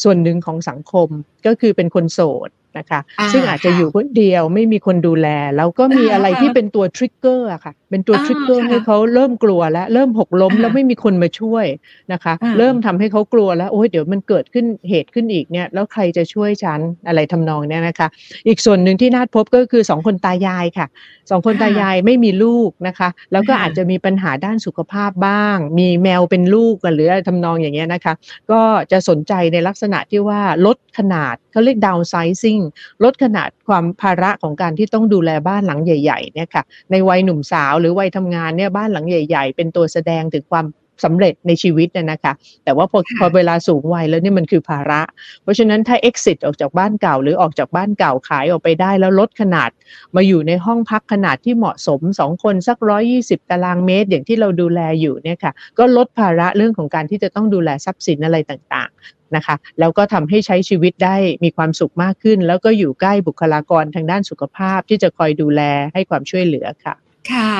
[0.04, 1.08] ส่วนหนึ่งของสังคม
[1.46, 3.00] ก็คือเป็นคนโสด นะคะ
[3.34, 11.66] ซึ่งอาจจะอยู่คนเดียวไม่มีคนดูแล แล้วก็มีอะไรที่เป็นตัวทริกเกอร์อะค่ะ เป็นตัวทริกเกอร์ให้เขาเริ่มกลัวแล้ว เริ่มหกล้มแล้วไม่มีคนมาช่วย
[12.14, 18.08] นะคะ เริ่มทำให้เขากลัวแล้วโอ้ยเดี๋ยวมันเกิดขึ้นเหตุขึ้นอีกเนี่ยแล้วใครจะช่วยฉันอะไรทำนองเนี้ยนะคะ
[18.48, 20.88] อีกส่วนหนึ่งที่น่าพบก็คือสองคนตายายค่ะ
[21.30, 28.14] สองคนตายายไม่มีลูกนะคะ แล้วก็อาจจะมีปัญหาด้านสุขภาพบ้าง มีแมวเป็นลูกกันหรืออะไรทำนองอย่างเงี้ยนะคะ
[28.52, 32.63] ก็จะสนใจในลักษณะที่ว่าลดขนาดเขาเรียก downsizing
[33.04, 40.66] ลดขนาดความภาระของการที่ต้องดูแลบ้านหลังใหญ่ๆเนี่ยค่ะในวัยหนุ่มสาวหรือวัยทำงานเนี่ยบ้านหลังใหญ่ ๆ เป็นตัวแสดงถึงความ
[41.04, 45.02] สำเร็จในชีวิตเนี่ยนะคะ แต่ว่าพอพอเวลาสูงวัยแล้วนี่มันคือภาระ
[45.44, 49.70] เพราะฉะนั้นถ้า exit ออกจากบ้านเก่า หรือออกจากบ้านเก่าขายออกไปได้แล้วลดขนาด
[50.16, 65.62] มาอยู่ในห้องพักขนาดที่เหมาะสมสองคนสักร้อยี่สิบตารางเมตร อย่างที่เราดูแลอยู่เนี่ยค่ะ ก็ลดภาระเรื่องของการที่จะต้องดูแลทรัพย์สินอะไรต่างๆนะคะ แล้วก็ทำให้ใช้ชีวิตได้มีความสุขมากขึ้น แล้วก็อยู่ใกล้บุคลากรทางด้านสุขภาพที่จะคอยดูแล
[65.94, 66.96] ให้ความช่วยเหลือค่ะ
[67.32, 67.52] ค่ะ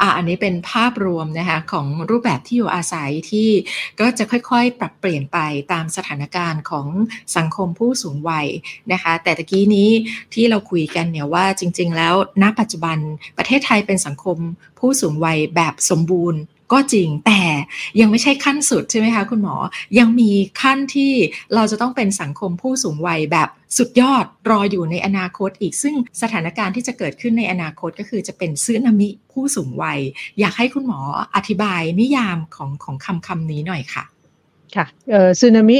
[0.00, 3.48] อ่าอันนี้เป็นภาพรวมนะคะของรูปแบบที่อยู่อาศัยที่
[4.00, 5.38] ก็จะค่อยๆ ปรับเปลี่ยนไป
[5.72, 6.88] ตามสถานการณ์ของ
[7.36, 8.46] สังคมผู้สูงวัย
[8.92, 9.90] นะคะ แต่ตะกี้นี้
[10.34, 12.98] ที่เราคุยกันเนี่ยว่าจริง ๆ แล้วณปัจจุบัน
[13.38, 14.38] ประเทศไทยเป็นสังคม
[14.78, 16.40] ผู้สูงวัยแบบสมบูรณ์
[16.72, 17.40] ก็จริงแต่
[18.00, 19.54] ยังไม่ใช่ขั้นสุดใช่ไหมคะคุณหมอ
[19.98, 20.30] ยังมี
[20.62, 21.12] ขั้นที่
[21.54, 29.98] เราจะต้องเป็นสังคมผู้สูงวัยแบบสุดยอดรออยู่ในอนาคตอีกซึ่งสถานการณ์ที่จะเกิดขึ้นในอนาคตก็คือจะเป็นซึนามิผู้สูงวัย
[30.40, 31.00] อยากให้คุณหมอ
[31.36, 34.04] อธิบายนิยามของของคำคำนี้หน่อยค่ะ
[34.76, 34.86] ค่ะ
[35.40, 35.78] ซึนามิ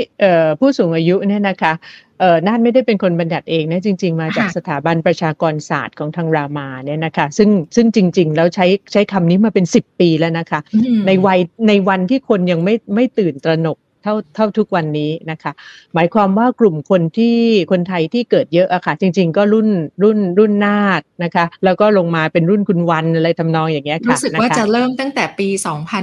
[0.60, 1.72] ผู้สูงอายุเนี่ยนะคะ
[2.20, 10.60] เออนาดไม่ได้เป็นคนบัญญัติเองนะจริง ๆ มาจากสถาบันประชากรศาสตร์ของทางรามาเนี่ยนะคะ ซึ่งซึ่งจริง ๆ แล้วใช้ใช้คำนี้มาเป็นสิบปีแล้วนะคะ
[11.06, 15.52] ในวัยในวันที่คนยังไม่ไม่ตื่นตระหนก เท่าเท่าทุกวันนี้นะคะ
[15.94, 17.36] หมายความว่ากลุ่มคนที่
[17.70, 19.68] คนไทยที่เกิดเยอะอะค่ะ จริง ๆ ก็รุ่น
[20.02, 25.48] รุ่นรุ่นนาดนะคะ แล้วก็ลงมาเป็นรุ่นคุณวันอะไรทำนองอย่างเงี้ยค่ะรู้สึกว่าจะเริ่มตั้งแต่ปี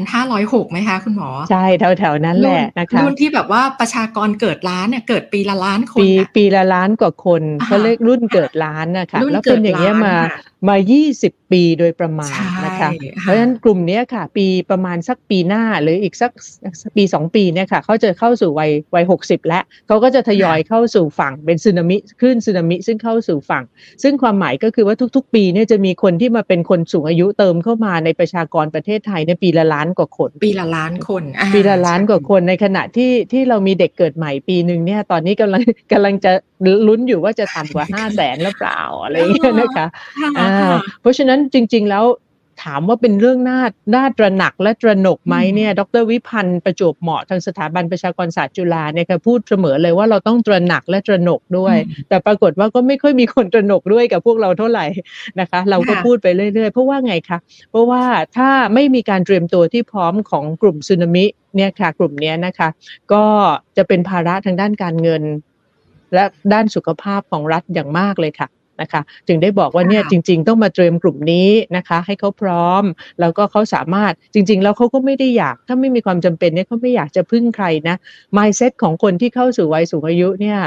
[0.09, 1.65] 2506ไหมคะคุณหมอ ใช่
[1.99, 10.15] แถวๆนั้นแหละนะคะรุ่นที่แบบว่าประชากรเกิดล้านเนี่ยเกิดปีละล้านคนปีปีละล้านกว่าคนเขาเรียกรุ่นเกิดล้านนะคะแล้วเป็นอย่างเงี้ยมา
[10.67, 10.75] มา
[11.15, 12.89] 20 ปีโดยประมาณนะคะ
[13.21, 16.31] เพราะฉะนั้นกลุ่มนี้ค่ะ ปีประมาณสักปีหน้าหรืออีกสัก
[16.97, 23.63] ปี 2 ปีเนี่ยค่ะเขาจะเข้าสู่วัยวัย 60 แล้วเขาก็จะทยอยเข้าสู่ฝั่งเป็นสึนามิคลื่นสึนามิซึ่งเข้าสู่ฝั่ง
[24.03, 31.23] ซึ่งความหมายก็คือว่าทุก ๆ ปีเนี่ยจะมีคนที่มาเป็นคนสูงอายุเติมเข้ามาในประชากรประเทศไทยในปีละล้านกว่าคน ปีละล้านคน
[31.53, 36.31] ปีละล้านกว่าคนในขณะที่ที่เรามีเด็กเกิดใหม่ปีหนึ่งเนี่ยตอนนี้กำลังกำลังจะ
[36.87, 39.87] ลุ้นอยู่ว่าจะต่ำกว่าห้าแสนหรือเปล่าอะไรอย่างเงี้ยนะคะ
[41.01, 42.05] เพราะฉะนั้นจริง ๆ แล้ว
[42.65, 43.61] ถามว่าเป็นเรื่องน่า
[43.95, 51.77] น่าตระหนักและตระหนกไหมเนี่ย ดรวิพันธ์ประจวบเหมาะทางสถาบันประชากรศาสตร์จุฬาเนี่ยค่ะพูดเสมอเลยว่าเราต้องตระหนักและตระหนกด้วย
[52.09, 54.85] แต่ปรากฏว่าก็ไม่ค่อยมีคนตระหนกด้วยกับพวกเราเท่าไหร่
[55.39, 57.37] นะคะ เราก็พูดไปเรื่อยๆ เพราะว่าไงคะ
[57.71, 58.03] เพราะว่า
[58.37, 62.69] ถ้าไม่มีการเตรียมตัวที่พร้อมของกลุ่มสึนามิเนี่ยค่ะกลุ่มนี้นะคะ
[63.13, 63.23] ก็
[63.77, 65.23] จะเป็นภาระทางด้านการเงิน
[66.15, 66.23] และ
[66.53, 68.49] ด้านสุขภาพของรัฐอย่างมากเลยค่ะ
[68.81, 72.83] นะคะจึงได้บอกว่าเนี่ยจริง ๆ ต้องมาเตรียมกลุ่มนี้นะคะ ให้เขาพร้อม
[73.19, 77.95] แล้วก็เขาสามารถจริง ๆ แล้วเขาก็ไม่ได้อยาก ถ้าไม่มีความจำเป็นเนี่ยเขาไม่อยากจะพึ่งใครนะ
[78.37, 80.59] mindset ของคนที่เข้าสู่วัยสูงอายุเนี่ย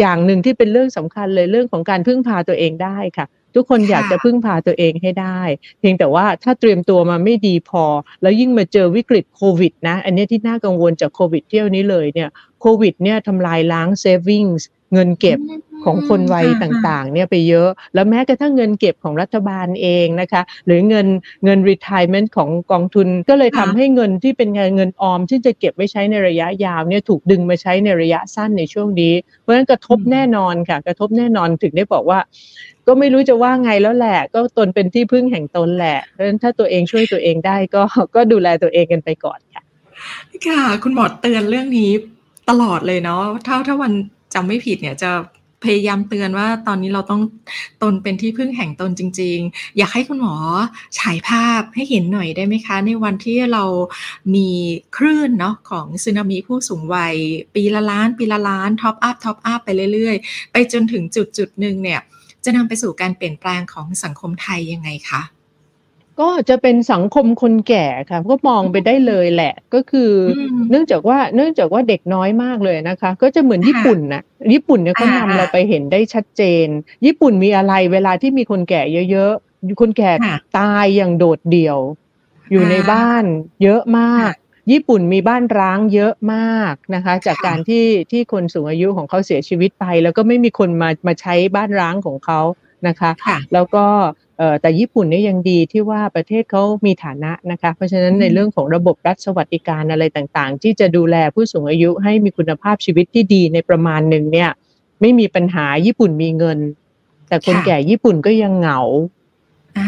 [0.00, 5.40] อย่างหนึ่งที่เป็นเรื่องสำคัญเลยเรื่องของการพึ่งพาตัวเองได้ค่ะ ทุกคนอยากจะพึ่งพาตัวเองให้ได้
[5.80, 7.84] เพียงแต่ว่าถ้าเตรียมตัวมาไม่ดีพอ
[8.22, 12.30] แล้วยิ่งมาเจอวิกฤตโควิดนะ อันนี้ที่น่ากังวลจากโควิดเที่ยวนี้เลยเนี่ย
[12.60, 15.38] โควิดเนี่ยทำลายล้าง savings เงินเก็บ
[15.88, 21.06] ของคนวัยต่างๆเนี่ยไปเยอะ แล้วแม้กระทั่งเงินเก็บของรัฐบาลเองนะคะหรือเงิน
[21.44, 32.20] เงิน retirement ของกองทุนก็เลยทำให้เงินที่เป็นเงินออมที่จะเก็บไว้ใช้ในระยะยาวเนี่ยถูกดึงมาใช้ในระยะสั้นในช่วงนี้ เพราะฉะนั้นกระทบแน่นอนค่ะ กระทบแน่นอนถึงได้บอกว่า
[32.86, 37.82] ก็ไม่รู้จะว่าไงแล้วแหละ ก็ตนเป็นที่พึ่งแห่งตนแหละเพราะฉะนั้นถ้าตัวเองช่วยตัวเองได้ก็
[38.14, 39.62] ก็ดูแลตัวเองกันไปก่อนค่ะ
[40.46, 41.90] ค่ะ คุณหมอเตือนเรื่องนี้
[42.50, 43.92] ตลอดเลยเนาะถ้าถ้าวัน
[44.34, 45.10] จำไม่ผิดเนี่ยจะ
[45.64, 47.22] พยายามเตือนว่าตอนนี้เราต้อง
[47.82, 50.34] ตนเป็นที่พึ่งแห่งตนจริง ๆ อยากให้คุณหมอ
[50.98, 53.64] ฉายภาพให้เห็นหน่อยได้ไหมคะ ในวันที่เรา
[54.34, 54.48] มี
[54.96, 57.14] คลื่นเนาะของสึนามิผู้สูงวัย
[57.54, 62.00] ปีละล้านปีละล้าน top up top up ไปเรื่อยๆ ไปจนถึงจุดจุดหนึ่งเนี่ย
[62.44, 65.22] จะนำไปสู่การเปลี่ยนแปลงของสังคมไทยยังไงคะ
[66.20, 70.12] ก็จะเป็นสังคมคนแก่ค่ะก็มองไปได้เลยแหละ ก็คือ
[70.70, 76.66] เนื่องจากว่าเนื่องจากว่าเด็กน้อยมากเลยนะคะ ก็จะเหมือนญี่ปุ่นนะญี่ปุ่นเนี่ยเขานำเราไปเห็นได้ชัดเจน
[77.06, 80.10] ญี่ปุ่นมีอะไรเวลาที่มีคนแก่เยอะๆคนแก่
[80.58, 81.78] ตายอย่างโดดเดี่ยว
[82.50, 83.24] อยู่ในบ้าน
[83.62, 84.32] เยอะมาก
[84.72, 92.40] ญี่ปุ่นมีบ้านร้างเยอะมากนะคะ จากการที่ที่คนสูงอายุของเขาเสียชีวิตไป แล้วก็ไม่มีคนมามาใช้บ้านร้างของเขา
[92.88, 93.10] นะคะ
[93.52, 93.86] แล้วก็
[94.60, 104.50] แต่ญี่ปุ่นนี่ยังดีที่ว่าประเทศเขามีฐานะนะคะเพราะฉะนั้นในเรื่องของระบบรัฐสวัสดิการอะไรต่างๆ ที่จะดูแลผู้สูงอายุให้มีคุณภาพชีวิตที่ดีในประมาณหนึ่งเนี่ย
[105.00, 106.58] ไม่มีปัญหาญี่ปุ่นมีเงิน
[107.28, 108.80] แต่คนแก่ญี่ปุ่นก็ยังเหงา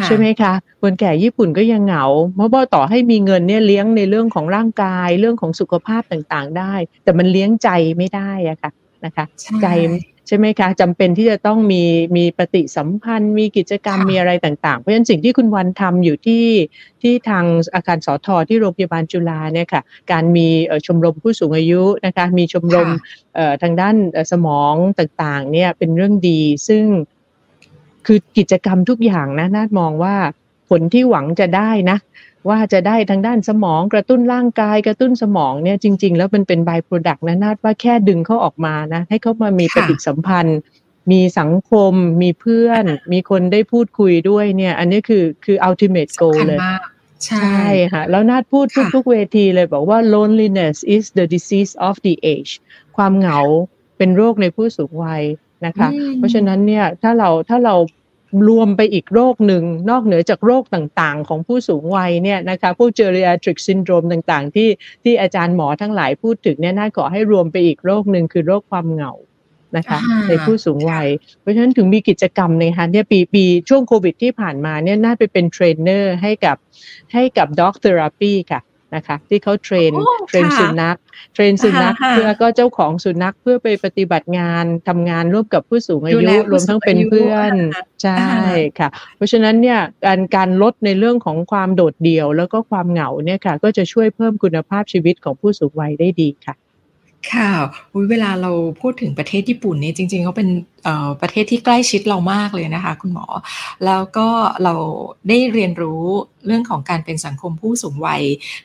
[0.06, 8.70] ใช่ไหมคะคนแก่ญี่ปุ่นก็ยังเหงา เพราะว่าต่อให้มีเงินเนี่ยเลี้ยงในเรื่องของร่างกายเรื่องของสุขภาพต่างๆ ได้ แต่มันเลี้ยงใจไม่ได้อะค่ะ
[9.04, 9.24] นะคะ
[9.62, 9.66] ใจ
[10.26, 11.82] ใช่ไหมคะจำเป็นที่จะต้องมี
[12.16, 16.46] มีปฏิสัมพันธ์ มีกิจกรรมมีอะไรต่าง ๆ เพราะฉะนั้นสิ่งที่คุณวันทำอยู่ที่
[17.02, 19.82] ที่ทางอาคารสอทอที่โรงพยาบาลจุฬาเนี่ยค่ะ
[20.12, 20.46] การมี
[20.86, 22.88] ชมรมผู้สูงอายุนะคะมีชมรม
[23.62, 23.96] ทางด้าน
[24.32, 26.84] สมองต่างๆเนี่ยเป็นเรื่องดีซึ่ง
[28.06, 30.14] คือกิจกรรมทุกอย่างนะนาดมองว่า
[30.68, 31.98] ผลที่หวังจะได้นะ
[32.48, 40.58] ว่าจะได้ทางด้านสมองกระตุ้นร่างกายกระตุ้นสมองเนี่ยจริง ๆ แล้วมันเป็น by-product นะนาดว่าแค่ดึงเขาออกมานะให้เขามามีปฏิสัมพันธ์
[41.12, 46.58] มีสังคม มีเพื่อน มีคนได้พูดคุยด้วยเนี่ย อันนี้คือคือ ultimate goal เลย
[47.26, 47.60] ใช่
[47.92, 52.52] ค่ะแล้วนาดพูดทุกๆเวทีเลยบอกว่า loneliness is the disease of the age
[52.96, 53.40] ความเหงา
[53.98, 55.22] เป็นโรคในผู้สูงวัย
[55.66, 57.74] นะคะ เพราะฉะนั้นเนี่ยถ้าเราถ้าเรา
[58.48, 64.68] รวมไปอีกโรคหนึ่ง นอกเหนือจากโรคต่างๆ ของผู้สูงวัยเนี่ยนะคะพวก geriatric syndrome ต่างๆ ที่
[65.04, 69.12] ที่อาจารย์หมอทั้งหลายพูดถึงเนี่ยนาดขอให้รวมไปอีกโรคหนึ่งคือโรคความเหงา
[69.76, 71.08] นะคะในผู้สูงวัย
[71.40, 76.56] เพราะฉะนั้นถึงมีกิจกรรมในฮะเนี่ยปีปีช่วงโควิดที่ผ่านมาเนี่ยนาดไปเป็นเทรนเนอร์ให้กับ
[77.12, 78.60] ให้กับ dog therapy ค่ะ
[78.94, 79.92] นะคะ ที่เขา train
[80.28, 80.96] train สุนัข
[81.34, 86.18] train สุนัขเพื่อก็เจ้าของสุนัขเพื่อไปปฏิบัติงานทำงานร่วมกับผู้สูงอายุ
[86.50, 87.52] รวมทั้งเป็นเพื่อน
[88.02, 88.24] ใช่
[88.78, 96.54] ค่ะ เพราะฉะนั้นเนี่ยการการลดในเรื่องของความโดดเดี่ยว แล้วก็ความเหงาเนี่ยค่ะ ก็จะช่วยเพิ่มคุณภาพชีวิตของผู้สูงวัยได้ดีค่ะ
[97.32, 97.50] ค่ะ
[98.10, 100.48] เวลาเราพูดถึงประเทศญี่ปุ่นนี่จริงๆเขาเป็น
[101.20, 103.26] ประเทศที่ใกล้ชิดเรามากเลยนะคะ คุณหมอ
[103.86, 104.28] แล้วก็
[104.64, 104.74] เรา
[105.28, 106.04] ได้เรียนรู้
[106.46, 108.22] เรื่องของการเป็นสังคมผู้สูงวัย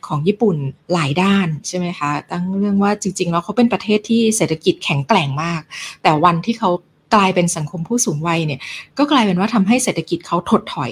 [0.08, 0.58] ของญี่ปุ่น
[0.94, 5.62] หลายด้านใช่ไหมคะ ตั้งเรื่องว่าจริงๆแล้วเขาเป็นประเทศที่เศรษฐกิจแข็งแกร่งมาก
[6.04, 6.70] แต่วันที่เขา
[7.14, 8.60] กลายเป็นสังคมผู้สูงวัยเนี่ย
[8.98, 10.92] ก็กลายเป็นว่าทำให้เศรษฐกิจเขาถดถอย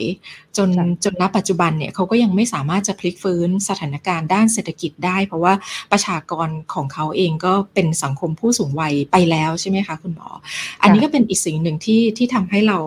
[0.58, 0.70] จน
[1.04, 5.54] จนณปัจจุบันเนี่ยเขาก็ยังไม่สามารถจะพลิกฟื้นสถานการณ์ด้านเศรษฐกิจได้ เพราะว่า
[5.92, 10.30] ประชากรของเขาเองก็เป็นสังคมผู้สูงวัยไปแล้วใช่ไหมคะคุณหมอ
[10.82, 12.80] อันนี้ก็เป็นอีกสิ่งหนึ่งที่ที่ทำให้เรา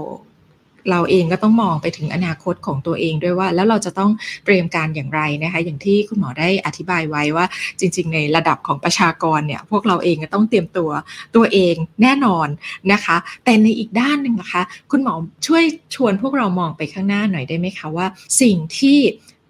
[0.90, 4.10] เราเองก็ต้องมองไปถึงอนาคตของตัวเองด้วยว่า แล้วเราจะต้อง
[4.44, 7.46] เตรียมการอย่างไรนะคะอย่างที่คุณหมอได้อธิบายไว้ว่า
[7.80, 10.90] จริง ๆ ในระดับของประชากรเนี่ยพวกเราเองก็ต้องเตรียมตัว
[11.36, 12.48] ตัวเองแน่นอน
[12.92, 15.14] นะคะ แต่ในอีกด้านหนึ่งนะคะ คุณหมอ
[15.46, 18.06] ช่วยชวนพวกเรามองไปข้างหน้าหน่อยได้ไหมคะว่า
[18.40, 18.98] สิ่งที่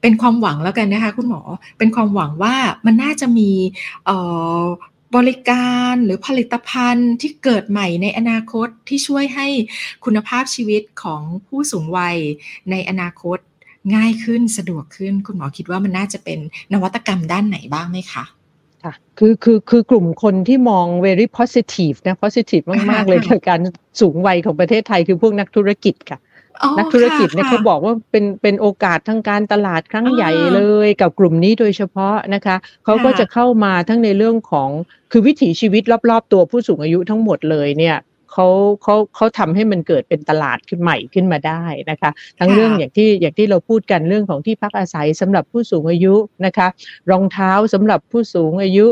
[0.02, 1.40] เป็นความหวังแล้วกันนะคะ คุณหมอ
[1.78, 2.54] เป็นความหวังว่า
[2.86, 3.50] มันน่าจะมี
[5.16, 9.48] บริการหรือผลิตภัณฑ์ที่เกิดใหม่ในอนาคตที่ช่วยให้
[10.04, 12.16] คุณภาพชีวิตของผู้สูงวัย
[12.70, 13.38] ในอนาคต
[13.94, 16.38] ง่ายขึ้นสะดวกขึ้น คุณหมอคิดว่ามันน่าจะเป็น
[16.72, 18.24] นวัตกรรมด้านไหนบ้างไหมคะ
[18.84, 23.60] ค่ะคือคือคือกลุ่มคนที่มอง very positive นะ positive มาก ๆ เลยกับการ
[24.00, 26.18] สูงวัยของประเทศไทยคือพวกนักธุรกิจค่ะ
[26.78, 34.70] นักธุรกิจเนี่ยเขาบอกว่าเป็นเป็นโอกาสทางการตลาดครั้งใหญ่เลยกับกลุ่มนี้โดยเฉพาะนะคะเขาก็จะเข้ามาทั้งในเรื่องของ
[35.12, 37.96] คือวิถีชีวิตรอบ ๆ ตัวผู้สูงอายุทั้งหมดเลยเนี่ย
[38.32, 38.46] เขา
[38.82, 46.14] เขาเขาทำให้มันเกิดเป็นตลาดขึ้นใหม่ขึ้นมาได้นะคะ ทั้งเรื่องอย่างที่อย่างที่เราพูดกันเรื่องของที่พักอาศัยสำหรับผู้สูงอายุ
[46.46, 46.68] นะคะ
[47.10, 48.86] รองเท้าสำหรับผู้สูงอายุ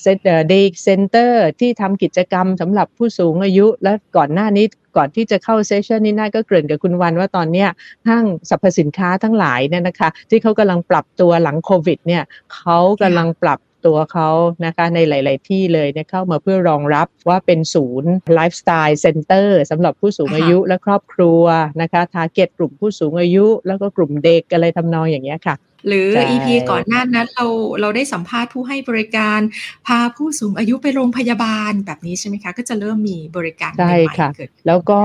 [0.00, 0.18] set
[0.48, 7.68] day center ที่ทำกิจกรรมสำหรับผู้สูงอายุ และก่อนหน้านี้ก่อนที่จะเข้า session นี้นาดก็เกริ่นกับคุณวันว่าตอนเนี้ย
[8.08, 12.22] ห้างสรรพสินค้าทั้งหลายเนี่ยนะคะ ที่เขากำลังปรับตัวหลังโควิดเนี่ย
[12.54, 14.30] เขากำลังปรับ ตัวเขา
[14.66, 21.42] นะคะในหลาย ๆ ที่เลยเนี่ยเข้ามาเพื่อรองรับว่าเป็นศูนย์ lifestyle center สำหรับผู้สูงอายุและครอบครัว
[21.82, 25.54] นะคะ target กลุ่มผู้สูงอายุ แล้วก็กลุ่มเด็กอะไรทำนองอย่างเงี้ยค่ะ
[25.86, 27.46] หรือ EP ก่อนหน้านั้นเรา
[27.80, 29.40] เราได้สัมภาษณ์ผู้ให้บริการ
[29.86, 34.28] พาผู้สูงอายุไปโรงพยาบาลแบบนี้ใช่ไหมคะ ก็จะเริ่มมีบริการใช่ค่ะ
[34.66, 34.98] แล้วก็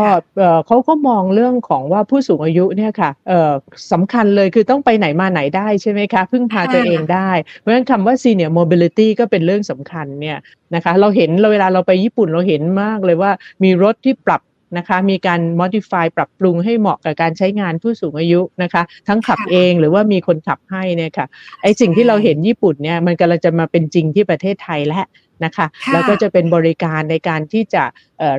[0.67, 3.11] เขาก็มองเรื่องของว่าผู้สูงอายุเนี่ยค่ะ
[3.91, 10.37] สำคัญเลยคือต้องไปไหนมาไหนได้ใช่ไหมคะ พึ่งพาตัวเองได้ เพราะฉะนั้นคำว่า senior mobility ก็เป็นเรื่องสำคัญเนี่ย
[10.75, 13.31] นะคะเราเห็นเวลาเราไปญี่ปุ่นเราเห็นมากเลยว่า
[13.63, 14.41] มีรถที่ปรับ
[14.77, 21.25] นะคะมีการ modify ปรับปรุงให้เหมาะกับการใช้งานผู้สูงอายุนะคะ ทั้งขับเองหรือว่ามีคนขับให้เนี่ยค่ะ
[21.61, 25.05] ไอสิ่งที่เราเห็นญี่ปุ่นเนี่ยมันกำลังจะมาเป็นจริงที่ประเทศไทยแล้ว
[25.45, 27.83] นะคะแล้วก็จะเป็นบริการในการที่จะ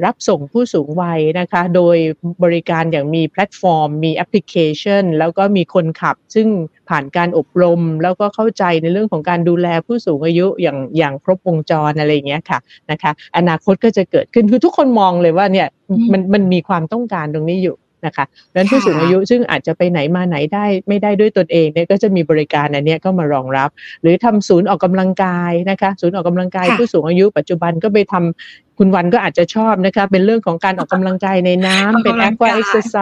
[0.05, 1.97] รับส่งผู้สูงวัยนะคะ โดย
[2.45, 6.49] บริการอย่างมีแพลตฟอร์ม มีแอปพลิเคชัน แล้วก็มีคนขับ ซึ่ง
[6.89, 12.59] ผ่านการอบรม แล้วก็เข้าใจในเรื่องของการดูแลผู้สูงอายุอย่างอย่างครบวงจรอะไรเงี้ยค่ะ
[12.91, 15.69] นะคะ อนาคตก็จะเกิดขึ้นคือทุกคนมองเลยว่าเนี่ย
[16.13, 23.71] มันมันมีความต้องการตรงนี้อยู่ นะคะดังนั้นผู้สูงอายุซึ่งอาจจะไปไหนมาไหนได้ไม่ได้ด้วยตนเองเนี่ยก็จะมีบริการอันนี้ก็มารองรับ
[24.03, 32.97] หรือทำศูนย์ออกกำลังกายนะคะศูนย์ออกกำลังกายผู้สูงอายุปัจจุบันก็ไปทำคุณวันก็อาจจะชอบนะคะ เป็นเรื่องของการออกกำลังกายในน้ำเป็นแอควาเอ็กซ์ไซ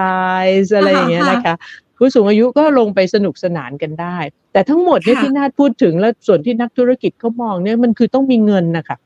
[0.62, 1.54] ส์อะไรอย่างเงี้ยนะคะ
[1.98, 4.16] ผู้สูงอายุก็ลงไปสนุกสนานกันได้
[4.52, 8.96] แต่ทั้งหมดเนี่ยที่นาดพูดถึงแล้วส่วนที่นักธุรกิจเขามองเนี่ยมันคือต้องมีเงินนะคะ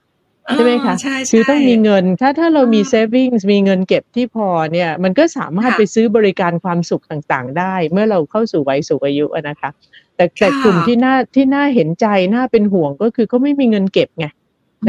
[0.55, 0.95] ใช่ไหมคะ
[1.33, 9.71] คือต้องมีเงิน ถ้าถ้าเรามี savings มีเงินเก็บที่พอเนี่ยมันก็สามารถไปซื้อบริการความสุขต่างๆ ได้ เมื่อเราเข้าสู่วัยสูงอายุนะคะ
[10.17, 14.27] แต่แต่กลุ่มที่น่าที่น่าเห็นใจน่าเป็นห่วงก็คือเขาไม่มีเงินเก็บไง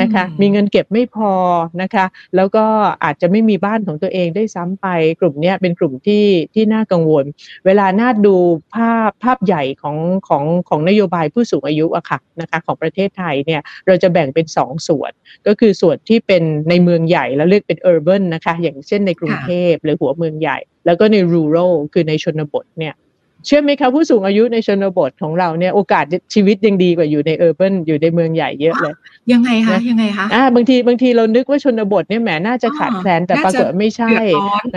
[0.02, 1.32] นะคะ มีเงินเก็บไม่พอ
[1.82, 2.66] นะคะ แล้วก็
[3.04, 4.88] อาจจะไม่มีบ้านของตัวเองได้ซ้ำไป
[5.20, 7.26] กลุ่มนี้เป็นกลุ่มที่ที่น่ากังวล
[7.66, 8.36] เวลาน่าดู
[8.76, 9.98] ภาพภาพใหญ่ของ
[10.28, 15.12] ของของนโยบายผู้สูงอายุอะค่ะนะคะของประเทศไทยเนี่ยเราจะแบ่งเป็น 2สส่วน
[15.48, 21.58] ก็คือส่วนที่เป็นในเมืองใหญ่แล้วเรียกเป็นเออร์เบิร์นนะคะ อย่างเช่นในกรุงเทพหรือหัวเมืองใหญ่ แล้วก็ในรูโร
[21.94, 22.96] คือในชนบทเนี่ย
[23.46, 28.94] เชื่อไหมคะผู้สูงอายุในชนบทของเราเนี่ยโอกาสชีวิตยังดีกว่าอยู่ในเออร์เบิร์นอยู่ในเมืองใหญ่เยอะเลย
[29.32, 34.14] ยังไงคะยังไงคะอ่าบางทีบางทีเรานึกว่าชนบทเนี่ยแหมน่าจะขาดแคลนแต่ปรากฏไม่ใช่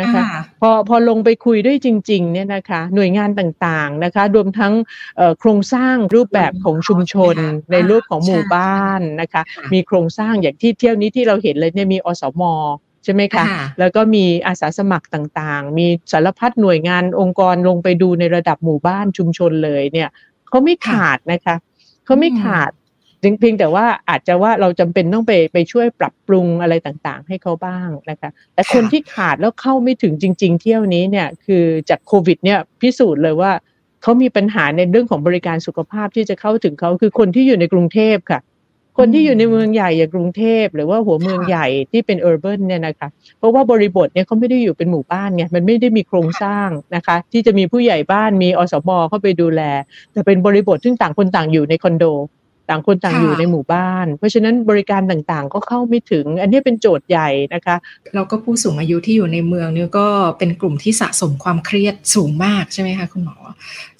[0.00, 0.22] นะคะ
[0.60, 4.72] พอพอลงไปคุยด้วยจริง ๆ เนี่ยนะคะ หน่วยงานต่างๆนะคะ รวมทั้ง
[5.40, 7.36] โครงสร้างรูปแบบของชุมชน
[7.72, 9.42] ในรูปของหมู่บ้านนะคะ
[9.72, 12.42] มีโครงสร้างอย่างที่เที่ยวนี้ที่เราเห็นเลยเนี่ยมีอสม
[13.04, 13.44] ใช่ไหมคะ
[13.78, 20.08] แล้วก็มีอาสาสมัครต่างๆ มีสารพัดหน่วยงานองค์กรลงไปดูในระดับหมู่บ้านชุมชนเลยเนี่ย
[20.48, 21.56] เขาไม่ขาดนะคะ
[22.04, 22.70] เขาไม่ขาด
[23.20, 33.52] เพียงแต่ว่าอาจจะว่าเราจำเป็นต้องไปไปช่วยปรับปรุงอะไรต่างๆ ให้เขาบ้างนะคะแต่คนที่ขาดแล้วเข้าไม่ถึงจริง ๆ เที่ยวนี้เนี่ยคือจากโควิดเนี่ยพิสูจน์เลยว่า
[34.02, 38.40] เขามีปัญหาในเรื่องของบริการสุขภาพที่จะเข้าถึงเขาคือคนที่อยู่ในกรุงเทพค่ะ
[39.02, 43.08] คนที่อยู่ในเมืองใหญ่อย่างกรุงเทพหรือว่าหัวเมืองใหญ่ที่เป็นเออร์เบิร์นเนี่ยนะคะ
[43.38, 49.62] เพราะว่าบริบทเนี่ยเขาไม่ได้อยู่เป็นหมู่บ้านไงมันไม่ได้มีโครงสร้างนะคะ ที่จะมีผู้ใหญ่บ้านมีอสมเข้าไปดูแล
[50.12, 52.04] แต่เป็นบริบทซึ่งต่างคนต่างอยู่ในคอนโด
[52.70, 57.76] ต่างคนต่างอยู่ในหมู่บ้าน เพราะฉะนั้นบริการต่างๆ ก็เข้าไม่ถึง อันนี้เป็นโจทย์ใหญ่นะคะ
[58.14, 63.36] แล้วก็ผู้สูงอายุที่อยู่ในเมืองนี่ก็เป็นกลุ่มที่สะสมความเครียดสูงมากใช่ไหมคะคุณหมอ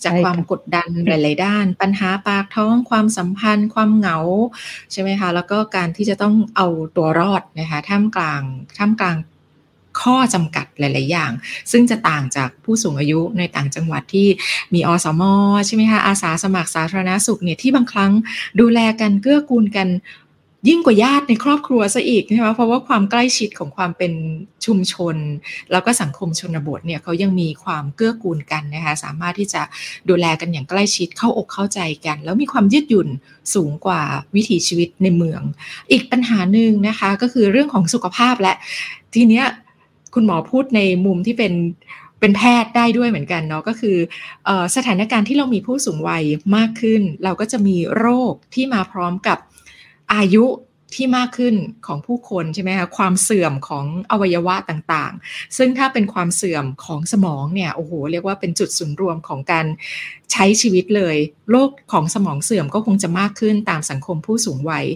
[0.04, 4.18] จากความกดดันหลาย ๆ ด้าน ปัญหาปากท้องความสัมพันธ์ ความเหงา
[4.92, 8.42] ใช่ไหมคะแล้วก็การที่จะต้องเอาตัวรอดนะคะท่ามกลาง
[8.78, 9.16] ท่ามกลาง
[10.00, 11.33] ข้อจำกัดหลาย ๆ อย่าง
[11.72, 14.29] ซึ่งจะต่างจากผู้สูงอายุในต่างจังหวัดที่
[14.74, 15.22] มีอสม
[15.66, 18.12] ใช่ไหมคะอาสาสมัครสาธารณสุขเนี่ยที่บางครั้ง
[18.61, 19.88] ดูแลกันเกื้อกูลกัน
[20.68, 24.12] ยิ่งกว่าญาติในครอบครัวซะอีกใช่ไหมเพราะว่าความใกล้ชิดของความเป็น
[24.66, 25.16] ชุมชน
[25.72, 29.62] แล้วก็สังคมชนบทเนี่ยเขายังมีความเกื้อกูลกันนะคะสามารถที่จะ
[30.09, 33.09] ดูแลกันอย่างใกล้ชิดเข้าอกเข้าใจกัน แล้วมีความยืดหยุ่น
[33.55, 34.03] สูงกว่า
[34.35, 35.42] วิถีชีวิตในเมือง
[35.90, 38.55] อีกปัญหาหนึ่งนะคะก็คือเรื่องของสุขภาพและ
[39.14, 39.46] ทีเนี้ย
[40.14, 41.53] คุณหมอพูดในมุมที่เป็น
[42.20, 43.96] เป็นแพทย์ได้ด้วยเหมือนกันเนาะก็คือ
[44.49, 46.25] อสถานการณ์ที่เรามีผู้สูงวัย
[46.57, 49.38] มากขึ้น เราก็จะมีโรคที่มาพร้อมกับ
[50.14, 50.44] อายุ
[50.94, 51.55] ที่มากขึ้น
[51.87, 59.66] ของผู้คนใช่ไหมคะความเสื่อมของอวัยวะต่างๆ ซึ่งถ้าเป็นความเสื่อมของสมองเนี่ยโอ้โหเรียกว่าเป็นจุดศูนย์รวมของการ
[60.33, 61.16] ใช้ชีวิตเลย
[61.50, 64.87] โรคของสมองเสื่อมก็คงจะมากขึ้นตามสังคมผู้สูงวัย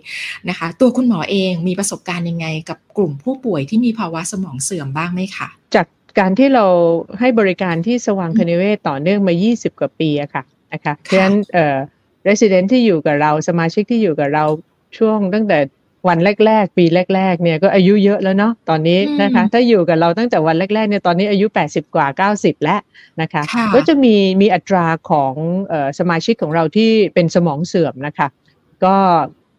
[0.48, 5.86] นะคะ ตัวคุณหมอเองมีประสบการณ์ยังไงกับกลุ่มผู้ป่วยที่มีภาวะสมองเสื่อมบ้างไหมคะจาก
[6.18, 6.66] การที่เรา
[7.20, 11.76] ให้บริการที่สว่างคณิเวศต่อเนื่องมา 20 กว่าปีอะค่ะนะคะเพราะฉะนั้นเอ่อ
[12.28, 14.44] resident ที่อยู่กับเราสมาชิกที่อยู่กับเรา
[14.98, 15.58] ช่วงตั้งแต่
[16.08, 22.06] วันแรก ๆ ปีแรก ๆ เนี่ยก็อายุเยอะแล้วเนาะตอนนี้นะคะ ถ้าอยู่กับเราตั้งแต่วันแรกๆเนี่ยตอนนี้อายุ 80 กว่า
[22.38, 22.80] 90 แล้ว
[23.20, 23.42] นะคะ
[23.74, 25.34] ก็จะมีมีอัตราของ
[25.98, 28.28] สมาชิกของเราที่เป็นสมองเสื่อมนะคะ
[28.84, 28.96] ก็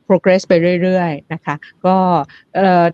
[0.08, 1.96] progress ไปเรื่อยๆนะคะก็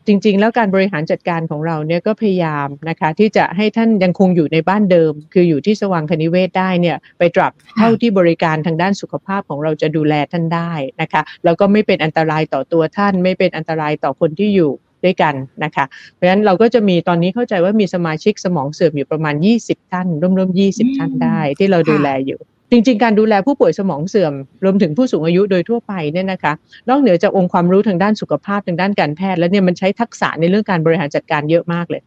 [0.07, 10.71] จริงๆ แล้วการบริหารจัดการของเราเนี่ยก็พยายามนะคะที่จะให้ท่านยังคงอยู่ในบ้านเดิม คืออยู่ที่สว่างคณิเวศได้เนี่ยไปตรับเท่าที่บริการทางด้านสุขภาพของเราจะดูแลท่านได้
[11.01, 14.71] นะคะแล้วก็ไม่เป็นอันตรายต่อตัวท่าน ไม่เป็นอันตรายต่อคนที่อยู่
[15.05, 22.39] ด้วยกันนะคะ เพราะฉะนั้นเราก็จะมีตอนนี้เข้าใจว่ามีสมาชิกสมองเสื่อมอยู่ประมาณ 20 ท่านร่วมๆ20 ท่านได้ที่เราดูแลอยู่
[22.71, 26.53] จริงๆ การดูแลผู้ป่วยสมองเสื่อม รวมถึงผู้สูงอายุโดยทั่วไปเนี่ยนะคะ
[26.89, 32.01] นอกเหนือจากองค์ความรู้ทางด้านสุขภาพทางด้านการแพทย์แล้วเนี่ยมันใช้ทักษะในเรื่องการบริหารจัดการเยอะมากเลย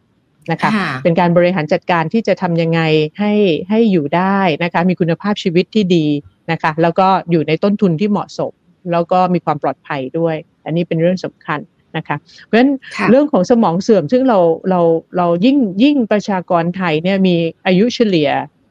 [0.51, 0.69] นะคะ
[1.03, 2.81] เป็นการบริหารจัดการที่จะทำยังไง
[3.19, 3.33] ให้
[3.69, 6.05] ให้อยู่ได้นะคะมีคุณภาพชีวิตที่ดี
[6.51, 8.51] นะคะแล้วก็อยู่ในต้นทุนที่เหมาะสม
[8.91, 11.59] แล้วก็มีความปลอดภัยด้วย อันนี้เป็นเรื่องสำคัญ
[11.97, 12.71] นะคะเพราะฉะนั้น
[13.09, 14.81] เรื่องของสมองเสื่อมซึ่งเราเรา
[15.17, 17.35] เรายิ่งยิ่งประชากรไทยเนี่ยมี
[17.67, 18.29] อายุเฉลี่ย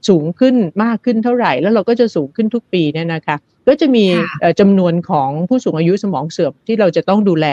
[0.08, 3.36] สูงขึ้นมากขึ้นเท่าไหร่ แล้วเราก็จะสูงขึ้นทุกปีเนี่ยนะคะ
[3.68, 4.04] ก็จะมี
[4.60, 7.46] จำนวนของผู้สูงอายุสมองเสื่อมที่เราจะต้องดูแล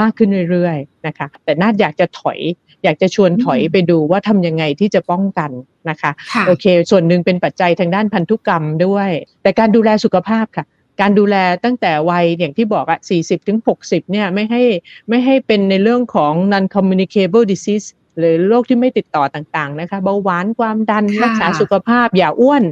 [0.00, 2.38] มากขึ้นเรื่อยๆนะคะ แต่น่าอยากจะถอย
[2.84, 5.50] อยากจะชวนถอยไปดูว่าทำยังไงที่จะป้องกัน
[5.90, 6.10] นะคะ
[6.46, 9.10] โอเค ส่วนหนึ่งเป็นปัจจัยทางด้านพันธุกรรมด้วย
[9.42, 10.66] แต่การดูแลสุขภาพค่ะ
[11.00, 14.62] การดูแลตั้งแต่วัยอย่างที่บอกอะ40ถึง60เนี่ยไม่ให้
[15.08, 17.86] ไม่ให้เป็นในเรื่องของ non communicable disease
[18.18, 22.62] หรือโรคที่ไม่ติดต่อต่างๆนะคะเบาหวานความดันรักษาสุขภาพ อย่าอ้วน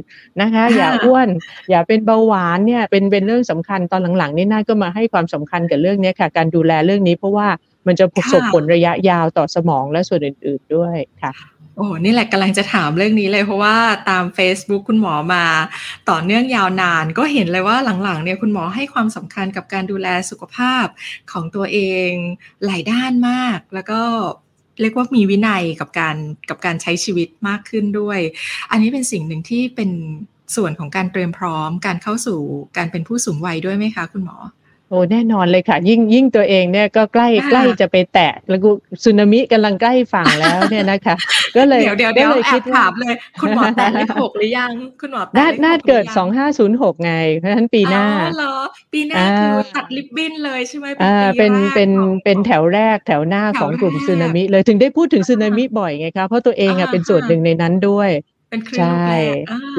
[0.41, 1.27] นะคะ อย่าอ้วน
[1.69, 7.47] อย่าเป็นเบาหวานเนี่ยเป็นเป็นเรื่องสำคัญตอนหลังๆนี่น่าก็มาให้ความสำคัญกับเรื่องนี้ค่ะ การดูแลเรื่องนี้เพราะว่า
[7.87, 11.33] มันจะส่งผลระยะยาวต่อสมองและส่วนอื่น ๆด้วยค่ะ
[11.77, 13.75] โอ้นี่แหละกำลังจะถามเรื่องนี้เลยเพราะว่า
[14.09, 15.45] ตาม Facebook คุณหมอมา
[16.09, 20.85] ต่อเนื่องยาวนาน ก็เห็นเลยว่าหลังๆเนี่ยคุณหมอให้ความสำคัญกับการดูแลสุขภาพ
[21.31, 21.79] ของตัวเอ
[22.09, 22.11] ง
[22.65, 24.01] หลายด้านมาก แล้วก็
[24.81, 26.15] เรียกว่ามีวินัยกับการ
[26.49, 28.19] กับการใช้ชีวิตมากขึ้นด้วย
[28.71, 29.91] อันนี้เป็นสิ่งหนึ่งที่เป็น
[30.55, 32.39] ส่วนของการเตรียมพร้อม การเข้าสู่
[32.77, 34.37] การเป็นผู้สูงวัยด้วยไหมคะ คุณหมอ
[34.89, 38.69] โอ้แน่นอนเลยค่ะ ยิ่งยิ่งตัวเองเนี่ยก็ใกล้ใกล้จะไปแตะแล้วกู
[39.03, 41.15] สึนามิกำลังใกล้ฝั่งแล้วเนี่ยนะคะ
[41.57, 44.71] ก็เลยเดี๋ยวเดี๋ยวเดี๋ยวแอบถามเลย คุณหมอแตะเลขหกหรือยัง
[45.01, 48.55] คุณหมอแตะน่าเกิดสองห้าศูนย์หกไง เพราะฉะนั้นปีหน้าอ๋อเหรอ
[48.93, 51.89] ปีหน้าคือตัดลิบบิ้นเลยใช่ไหมอ่าเป็นเป็น
[52.23, 58.11] เป็นแถวแรกแถวหน้าของกลุ่มสึนามิเลยถึงได้พูดถึงสึนามิบ่อยไงคะเพราะตัวเองอะเป็นส่วนหนึ่งในนั้นด้วย
[58.79, 59.09] ใช่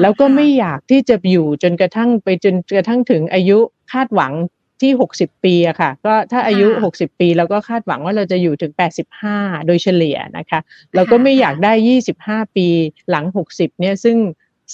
[0.01, 3.57] แล้วก็ไม่อยากที่จะอยู่จนกระทั่งไปจนกระทั่งถึงอายุ
[3.91, 4.33] คาดหวัง
[4.81, 8.71] ที่ 60 ปีอะค่ะ ก็ถ้าอายุ 60 ปีเราก็คาดหวังว่าเราจะอยู่ถึง
[9.19, 10.59] 85 โดยเฉลี่ยนะคะ
[10.95, 11.73] เราก็ไม่อยากได้
[12.13, 12.67] 25 ปี
[13.09, 14.17] หลัง 60 เนี่ยซึ่ง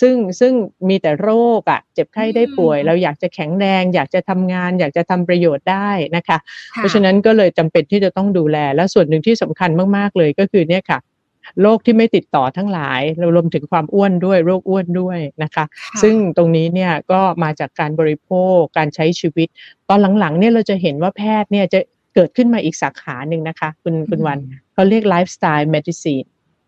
[0.01, 0.53] ซึ่งซึ่ง
[0.89, 1.29] มีแต่โร
[1.59, 6.37] คอะ่ะเจ็บไข้ได้ป่วย เราอยากจะแข็งแรง อยากจะทำงาน อยากจะทำประโยชน์ได้นะคะ
[6.75, 10.99] เพราะฉะนั้นก็เลยจำเป็นที่จะต้องดูแลและส่วนหนึ่งที่สำคัญมาก ๆ เลยก็คือเนี่ยค่ะ
[11.61, 15.65] โรคที่ไม่ติดต่อทั้งหลายเรารวมถึงความอ้วนด้วยโรคอ้วนด้วยนะคะ
[16.01, 19.47] ซึ่งตรงนี้เนี่ยก็มาจากการบริโภคการใช้ชีวิต
[19.89, 21.79] ตอนหลังๆเนี่ยเราจะเห็นว่าแพทย์เนี่ยจะ
[22.15, 24.39] เกิดขึ้นมาอีกสาขาหนึ่งนะคะคุณคุณวัน
[24.73, 26.23] เขาเรียก lifestyle medicine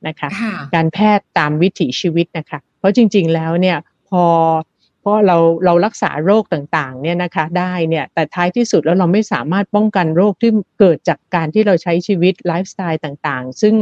[0.07, 0.29] นะคะ
[0.75, 3.77] การแพทย์ตามวิถีชีวิตนะคะ เพราะจริง ๆแล้วเนี่ย
[4.09, 4.23] พอ
[5.01, 13.75] เพราะเราเรารักษาโรคต่างๆเนี่ยนะคะได้เนี่ยแต่ท้ายที่สุดแล้วเราไม่สามารถป้องกันโรคที่เกิดจากการที่เราใช้ชีวิตไลฟ์สไตล์ต่างๆ ซึ่ง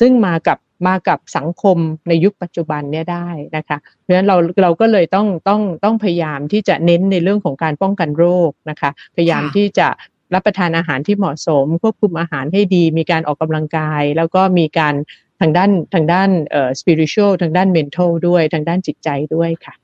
[0.00, 1.78] ซึ่งมากับมากับสังคม
[2.08, 9.88] ในยุคปัจจุบันเนี่ยได้นะคะ เพราะฉะนั้นเราเราก็เลยต้องต้องต้องพยายามที่จะเน้นในเรื่องของการป้องกันโรคนะคะ พยายามที่จะ
[10.34, 14.94] รับประทานอาหารที่เหมาะสม ควบคุมอาหารให้ดี มีการออกกำลังกาย แล้วก็มีการ
[15.40, 19.74] ทางด้านทางด้านเอ่อ spiritual ทางด้าน mental ด้วยทางด้านจิตใจด้วยค่ะ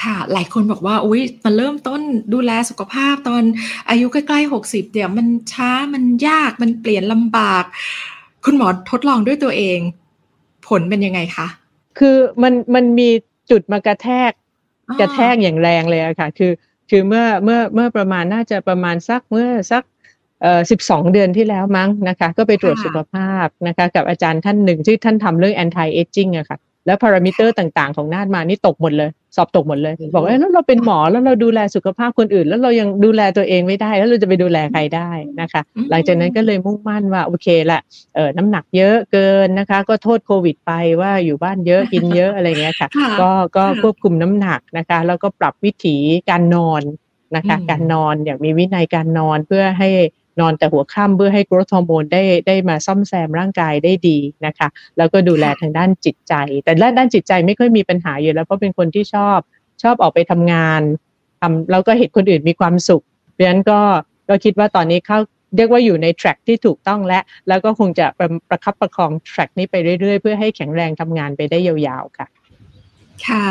[0.00, 2.00] ค่ะ หลายคนบอกว่า อุ้ยมันเริ่มต้น
[2.34, 3.42] ดูแลสุขภาพตอน
[3.88, 7.64] อายุใกล้ๆหกสิบเดี๋ยวมันช้ามันยากมันเปลี่ยนลำบาก
[8.44, 9.78] คุณหมอทดลองด้วยตัวเอง
[10.68, 11.46] ผลเป็นยังไงคะ
[11.98, 13.08] คือมันมันมี
[13.50, 14.30] จุดมากระแทก
[15.00, 16.52] กระแทกอย่างแรงเลยอะค่ะ คือ
[16.90, 19.82] คือเมื่อเมื่อเมื่อประมาณน่าจะประมาณสักเมื่อสัก
[20.42, 35.10] เอ่อสิบสองเดือนที่แล้วมั้งนะคะ ก็ไปตรวจสุขภาพนะคะกับอาจารย์ท่านหนึ่งที่ท่านทำเรื่อง anti aging อะค่ะ แล้วพารามิเตอร์ต่างๆ ของนาดมานี่ตกหมดเลย สอบตกหมดเลย บอกว่าแล้วเราเป็นหมอแล้วเราดูแลสุขภาพคนอื่น แล้วเรายังดูแลตัวเองไม่ได้ แล้วเราจะไปดูแลใครได้
[35.40, 35.60] นะคะ
[35.90, 37.80] หลังจากนั้นก็เลยมุ่งมั่นว่าโอเคละ
[38.14, 42.88] เออน้ำหนักเยอะเกินนะคะ ก็โทษโควิดไปว่าอยู่บ้านเยอะกินเยอะอะไรเงี้ยค่ะ
[43.20, 45.96] ก็ก็ควบคุมน้ำหนักนะคะ แล้วก็ปรับวิถี
[46.30, 46.82] การนอน
[47.36, 49.88] นะคะ การนอนอย่างมีวินัยการนอนเพื่อให้
[50.40, 54.68] นอนแต่หัวค่ำเพื่อให้กรทฮอร์โมนได้ได้มาซ่อมแซมร่างกายได้ดีนะคะ
[54.98, 59.38] แล้วก็ดูแลทางด้านจิตใจ แต่ด้านจิตใจไม่ค่อยมีปัญหาอยู่แล้วเพราะเป็นคนที่ชอบ
[59.82, 60.82] ชอบออกไปทำงาน
[61.40, 63.80] ทำแล้วก็เห็นคนอื่นมีความสุขเพราะฉะนั้นก็
[64.28, 65.18] ก็คิดว่าตอนนี้เข้า
[65.56, 72.26] เรียกว่าอยู่ในแทร็กที่ถูกต้องและ แล้วก็คงจะประประคับประคองแทร็กนี้ไปเรื่อยๆ เพื่อให้แข็งแรงทำงานไปได้ยาวๆ ค่ะ
[73.26, 73.46] ค่ะ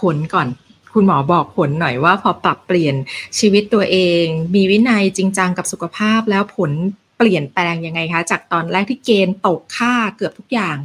[0.00, 0.48] ผลก่อน
[0.92, 2.94] คุณหมอบอกผลหน่อยว่าพอปรับเปลี่ยน
[3.38, 4.24] ชีวิตตัวเอง
[4.54, 6.70] มีวินัยจริงจังกับสุขภาพแล้วผล
[7.16, 10.76] เปลี่ยนแปลงยังไงคะ จากตอนแรกที่เกณฑ์ตกค่าเกือบทุกอย่าง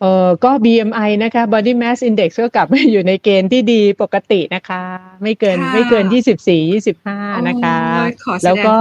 [0.00, 4.82] เออก็ BMI นะคะ Body Mass Index ก็กลับมาอยู่ในเกณฑ์ที่ดีปกตินะคะ
[5.22, 6.58] ไม่เกินไม่เกิน 24
[6.98, 7.76] 25 นะคะ
[8.44, 8.74] แล้วก็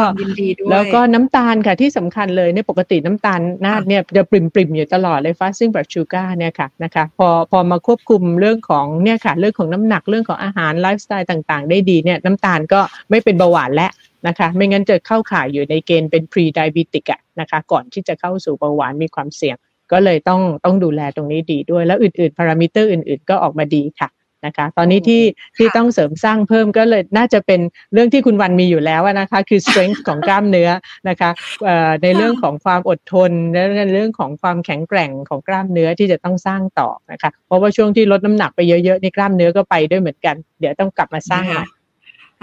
[0.72, 13.92] แล้วก็น้ำตาลค่ะที่สำคัญเลยในปกติน้ำตาลนาดเนี่ยจะปริมปริมอยู่ตลอดเลย fasting blood sugar เนี่ยค่ะนะคะ พอพอมาควบคุมเรื่องของเนี่ยค่ะ เรื่องของน้ำหนักเรื่องของอาหารไลฟ์สไตล์ต่างๆ ได้ดีเนี่ยน้ำตาลก็ไม่เป็นเบาหวานแล้ว
[14.28, 19.58] นะคะ ไม่งั้นจะเข้าข่ายอยู่ในเกณฑ์เป็น pre diabetic อะนะคะ ก่อนที่จะเข้าสู่เบาหวานมีความเสี่ยง
[19.92, 24.10] ก็เลยต้องต้องดูแลตรงนี้ดีด้วยแล้วอื่นๆพารามิเตอร์อื่น ๆ ก็ออกมาดีค่ะ
[24.46, 25.24] นะคะ ตอนนี้ที่
[25.58, 27.60] ที่ต้องเสริมสร้างเพิ่มก็เลยน่าจะเป็น
[27.94, 30.70] เรื่องที่คุณวันมีอยู่แล้วนะคะ คือ strength ของกล้ามเนื้อ
[31.10, 31.30] นะคะ
[32.04, 41.66] ในเรื่องของความอดทนและในเรื่องของความแข็งแกร่งของกล้ามเนื้อที่จะต้องสร้างต่อนะคะ เพราะว่าช่วงที่ลดน้ำหนักไปเยอะๆนี่กล้ามเนื้อก็ไปด้วยเหมือนกัน เดี๋ยวต้องกลับมาสร้างใหม่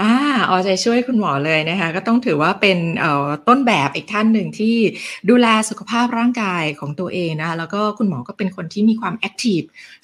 [0.00, 0.12] อ่า
[0.46, 2.78] เอาใจช่วยคุณหมอเลยนะคะ ก็ต้องถือว่าเป็น
[3.48, 4.76] ต้นแบบอีกท่านหนึ่งที่
[5.30, 9.60] ดูแลสุขภาพร่างกายของตัวเองนะคะแล้วก็คุณหมอก็เป็นคนที่มีความแอคทีฟ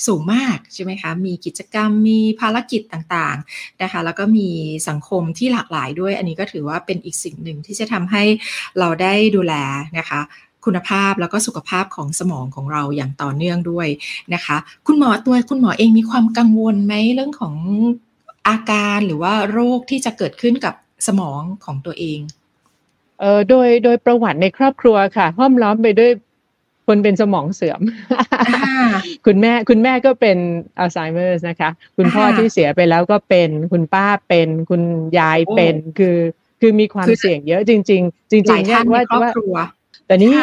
[0.06, 4.48] สูงมากใช่ไหมคะ มีกิจกรรมมีภารกิจต่างๆนะคะ แล้วก็มี
[4.88, 8.22] สังคมที่หลากหลายด้วย อันนี้ก็ถือว่าเป็นอีกสิ่งหนึ่งที่จะทำให้
[8.78, 9.54] เราได้ดูแล
[9.98, 10.20] นะคะ
[10.64, 13.88] คุณภาพแล้วก็สุขภาพของสมองของเราอย่างต่อเนื่องด้วย
[14.34, 17.54] นะคะ คุณหมอตัวคุณหมอเองมีความกังวลไหมเรื่องของ
[18.50, 20.74] อาการหรือว่าโรคที่จะเกิดขึ้นกับ
[21.06, 22.20] สมองของตัวเอง
[23.20, 26.10] เออโดยโดยประวัติในครอบครัวค่ะ ห้อมล้อมไปด้วย
[26.86, 27.80] คนเป็นสมองเสื่อม
[29.26, 30.38] คุณแม่คุณแม่ก็เป็น
[30.78, 34.82] อัลไซเมอร์นะคะ คุณพ่อที่เสียไปแล้วก็เป็น คุณป้าเป็น คุณ
[35.18, 36.16] ยายเป็น คือ
[36.60, 39.66] คือมีความเสี่ยงเยอะจริง ๆ จริงๆเนี่ยว่าว่า
[40.06, 40.34] แต่นี้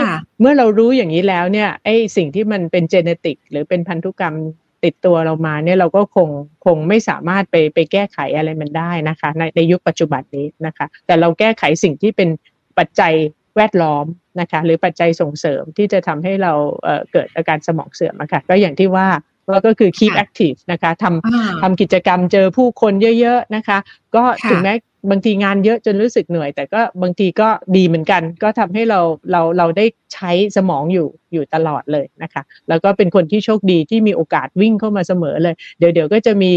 [0.41, 4.35] เมื่อเรารู้อย่างนี้แล้วเนี่ยไอ้สิ่งที่มันเป็นเจเนติก หรือเป็นพันธุกรรม
[4.83, 6.29] ติดตัวเรามาเนี่ยเราก็คง
[6.65, 12.29] คงไม่สามารถไปไปแก้ไขอะไรมันได้นะคะ ในในยุคปัจจุบันนี้นะคะ แต่เราแก้ไขสิ่งที่เป็น
[12.77, 13.13] ปัจจัย
[13.57, 14.05] แวดล้อม
[14.39, 16.53] นะคะหรือปัจจัยส่งเสริมที่จะทำให้เรา
[16.83, 19.07] เกิดอาการสมองเสื่อมนะคะก็อย่างที่ว่า
[19.49, 23.77] ว่าก็คือ keep active นะคะทำทำกิจกรรมเจอผู้คนเยอะ ๆ นะคะ
[24.15, 24.73] ก็ถึงแม้
[25.09, 28.99] บางทีงานเยอะจนรู้สึกเหนื่อย แต่ก็บางทีก็ดีเหมือนกัน ก็ทำให้เรา
[29.31, 36.51] เราเราได้ใช้สมองอยู่อยู่ตลอดเลยนะคะ แล้วก็เป็นคนที่โชคดีที่มีโอกาสวิ่งเข้ามาเสมอเลย เดี๋ยวเดี๋ยวก็จะมี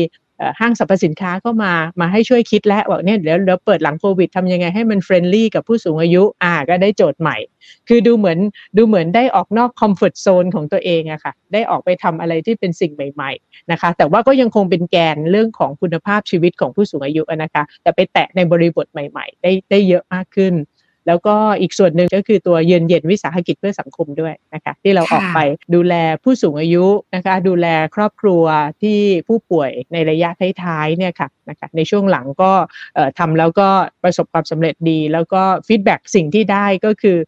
[0.60, 7.36] ห้างสรรพสินค้าก็มามาให้ช่วยคิดแล้วบอกเนี่ยเดี๋ยวเดี๋ยวเปิดหลังโควิดทำยังไงให้มัน friendly กับผู้สูงอายุอ่าก็ได้โจทย์ใหม่
[7.88, 8.38] คือดูเหมือน
[8.76, 20.54] ดูเหมือนได้ออกนอกคอมฟอร์ทโซนของตัวเองอะค่ะ ได้ออกไปทำอะไรที่เป็นสิ่งใหม่ๆนะคะ แต่ว่าก็ยังคงเป็นแกนเรื่องของคุณภาพชีวิตของผู้สูงอายุนะคะ แต่ไปแตะในบริบทใหม่ ๆ ได้ได้เยอะมากขึ้น
[21.06, 25.38] แล้วก็อีกส่วนหนึ่งก็คือตัวเย็นเย็นวิสาหกิจเพื่อสังคมด้วยนะคะที่เราออกไป
[25.74, 25.94] ดูแล
[26.24, 28.44] ผู้สูงอายุนะคะดูแลครอบครัว
[28.82, 28.98] ที่
[29.28, 30.28] ผู้ป่วยในระยะ
[30.62, 32.52] ท้ายๆเนี่ยค่ะนะคะในช่วงหลังก็
[33.18, 33.68] ทำแล้วก็
[34.02, 37.18] ประสบความสำเร็จดี แล้วก็ feedback สิ่งที่ได้ก็คือ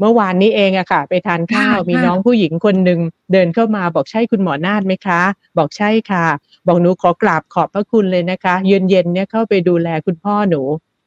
[0.00, 3.00] เมื่อวานนี้เองอะค่ะ ไปทานข้าวมีน้องผู้หญิงคนหนึ่ง
[3.32, 5.20] เดินเข้ามาบอกใช่คุณหมอนาดไหมคะ
[5.58, 6.24] บอกใช่ค่ะ
[6.66, 10.62] บอกหนูขอกราบขอบพระคุณเลยนะคะ เยือนเย็นเนี่ยเข้าไปดูแลคุณพ่อหนู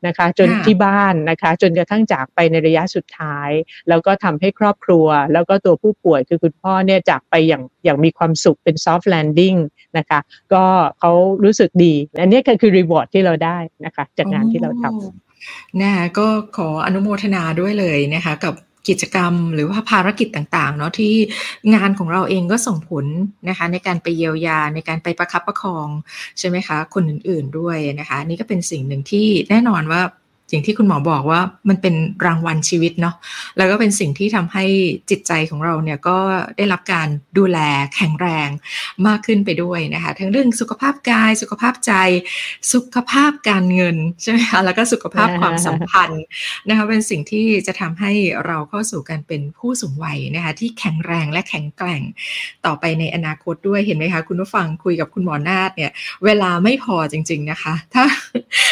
[0.08, 3.49] นะคะจนที่บ้านนะคะ จนกระทั่งจากไปในระยะสุดท้าย
[3.89, 9.56] แล้วก็ทำให้ครอบครัว แล้วก็ตัวผู้ป่วยคือคุณพ่อเนี่ยจากไปอย่างอย่างมีความสุขเป็น soft landing
[9.97, 10.20] นะคะ
[10.54, 10.64] ก็
[10.99, 11.12] เขา
[11.43, 16.28] รู้สึกดี อันนี้ก็คือรีวอร์ดที่เราได้นะคะ จากงานที่เราทำนะก็
[16.58, 18.54] ขออนุโมทนาด้วยเลยนะคะ กับ
[18.88, 21.14] กิจกรรมหรือว่าภารกิจต่างๆเนาะที่
[21.76, 23.06] งานของเราเองก็ส่งผล
[23.50, 25.88] นะคะในการไปเยียวยาในการไปประคับประคอง
[26.40, 30.02] ใช่ไหมคะคนอื่นๆด้วยนะคะนี่ก็เป็นสิ่งหนึ่งที่แน่นอนว่า
[30.52, 31.95] อย่างที่คุณหมอบอกว่ามันเป็น
[32.26, 33.16] รางวัลชีวิตเนาะ
[33.58, 34.66] แล้วก็เป็นสิ่งที่ทำให้
[35.10, 36.18] จิตใจของเราเนี่ยก็
[36.58, 37.60] ได้รับการดูแล
[37.95, 38.49] แข็งแรง
[39.08, 41.93] มากขึ้นไปด้วยนะคะทั้งเรื่องสุขภาพกาย สุขภาพใจ
[42.74, 46.24] สุขภาพการเงินใช่ไหมคะแล้วก็สุขภาพความสัมพันธ์
[46.68, 48.12] นะคะเป็นสิ่งที่จะทำให้
[48.45, 52.02] เราเข้าสู่การเป็นผู้สูงวัยนะคะที่แข็งแรงและแข็งแกร่ง
[52.66, 55.91] ต่อไปในอนาคตด้วยเห็นไหมคะคุณผู้ฟังคุยกับคุณหมอนาฏเนี่ย
[56.26, 58.04] เวลาไม่พอจริง ๆนะคะ ถ้า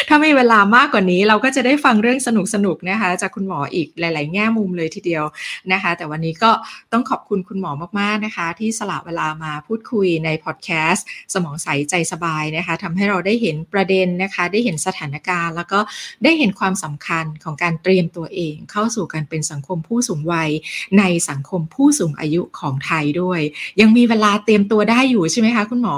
[0.08, 5.24] ถ้ามีเวลามากกว่านี้เราก็จะได้ได้ฟังเรื่องสนุกสนุกนะคะจากคุณหมออีกหลาย ๆ แง่มุมเลยทีเดียว
[5.72, 6.50] นะคะ แต่วันนี้ก็
[6.92, 15.80] ต้องขอบคุณคุณหมอมาก ๆ นะคะ ที่สละเวลามาพูดคุยในพอดแคสต์สมองใสใจสบายนะคะทำให้เราได้เห็นประเด็นนะคะ ได้เห็นสถานการณ์ แล้วก็
[16.24, 20.50] ได้เห็นความสำคัญของการเตรียมตัวเอง เข้าสู่การเป็นสังคมผู้สูงวัย
[20.98, 23.40] ในสังคมผู้สูงอายุของไทยด้วย
[23.80, 25.96] ยังมีเวลาเตรียมตัวได้อยู่ใช่ไหมคะ คุณหมอ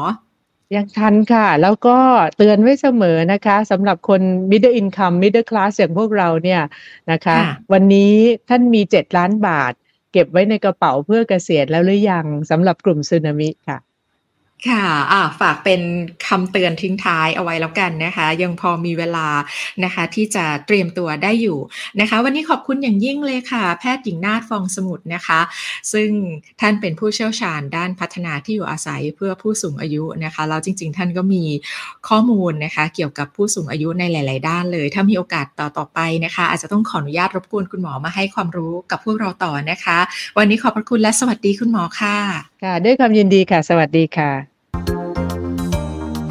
[0.74, 1.96] ยังทันค่ะ แล้วก็
[2.36, 4.20] เตือนไว้เสมอนะคะสำหรับคน
[4.50, 6.62] middle income middle class อย่างพวกเราเนี่ย
[7.10, 7.36] นะคะ
[7.72, 8.12] วันนี้
[8.48, 9.72] ท่านมีเจ็ดล้านบาท
[10.12, 13.78] เก็บไว้ในกระเป๋าเพื่อเกษียณแล้วหรือยังสำหรับกลุ่มซึนามิค่ะ
[14.70, 15.80] ค่ะอ่าฝากเป็น
[16.26, 19.28] คำเตือนทิ้งท้ายเอาไว้แล้วกันนะคะ ยังพอมีเวลา
[19.84, 21.58] นะคะ ที่จะเตรียมตัวได้อยู่
[22.00, 25.40] นะคะ วันนี้ขอบคุณอย่างยิ่งเลยค่ะ แพทย์หญิงนาฏฟองสมุทรนะคะ
[25.92, 26.10] ซึ่ง
[26.60, 31.42] ท่านเป็นผู้เชี่ยวชาญด้านพัฒนาที่อยู่อาศัยเพื่อผู้สูงอายุนะคะแล้วจริง ๆ ท่านก็มี
[32.08, 39.98] ข้อมูลนะคะ เกี่ยวกับผู้สูงอายุในหลาย ๆ ด้านเลย ถ้ามีโอกาสต่อต่อไปนะคะ อาจจะต้องขออนุญาตรบกวนคุณหมอมาให้ความรู้กับพวกเราต่อนะคะ
[40.38, 42.16] วันนี้ขอบพระคุณและสวัสดีคุณหมอค่ะ
[42.62, 44.51] ค่ะ ด้วยความยินดีค่ะ สวัสดีค่ะ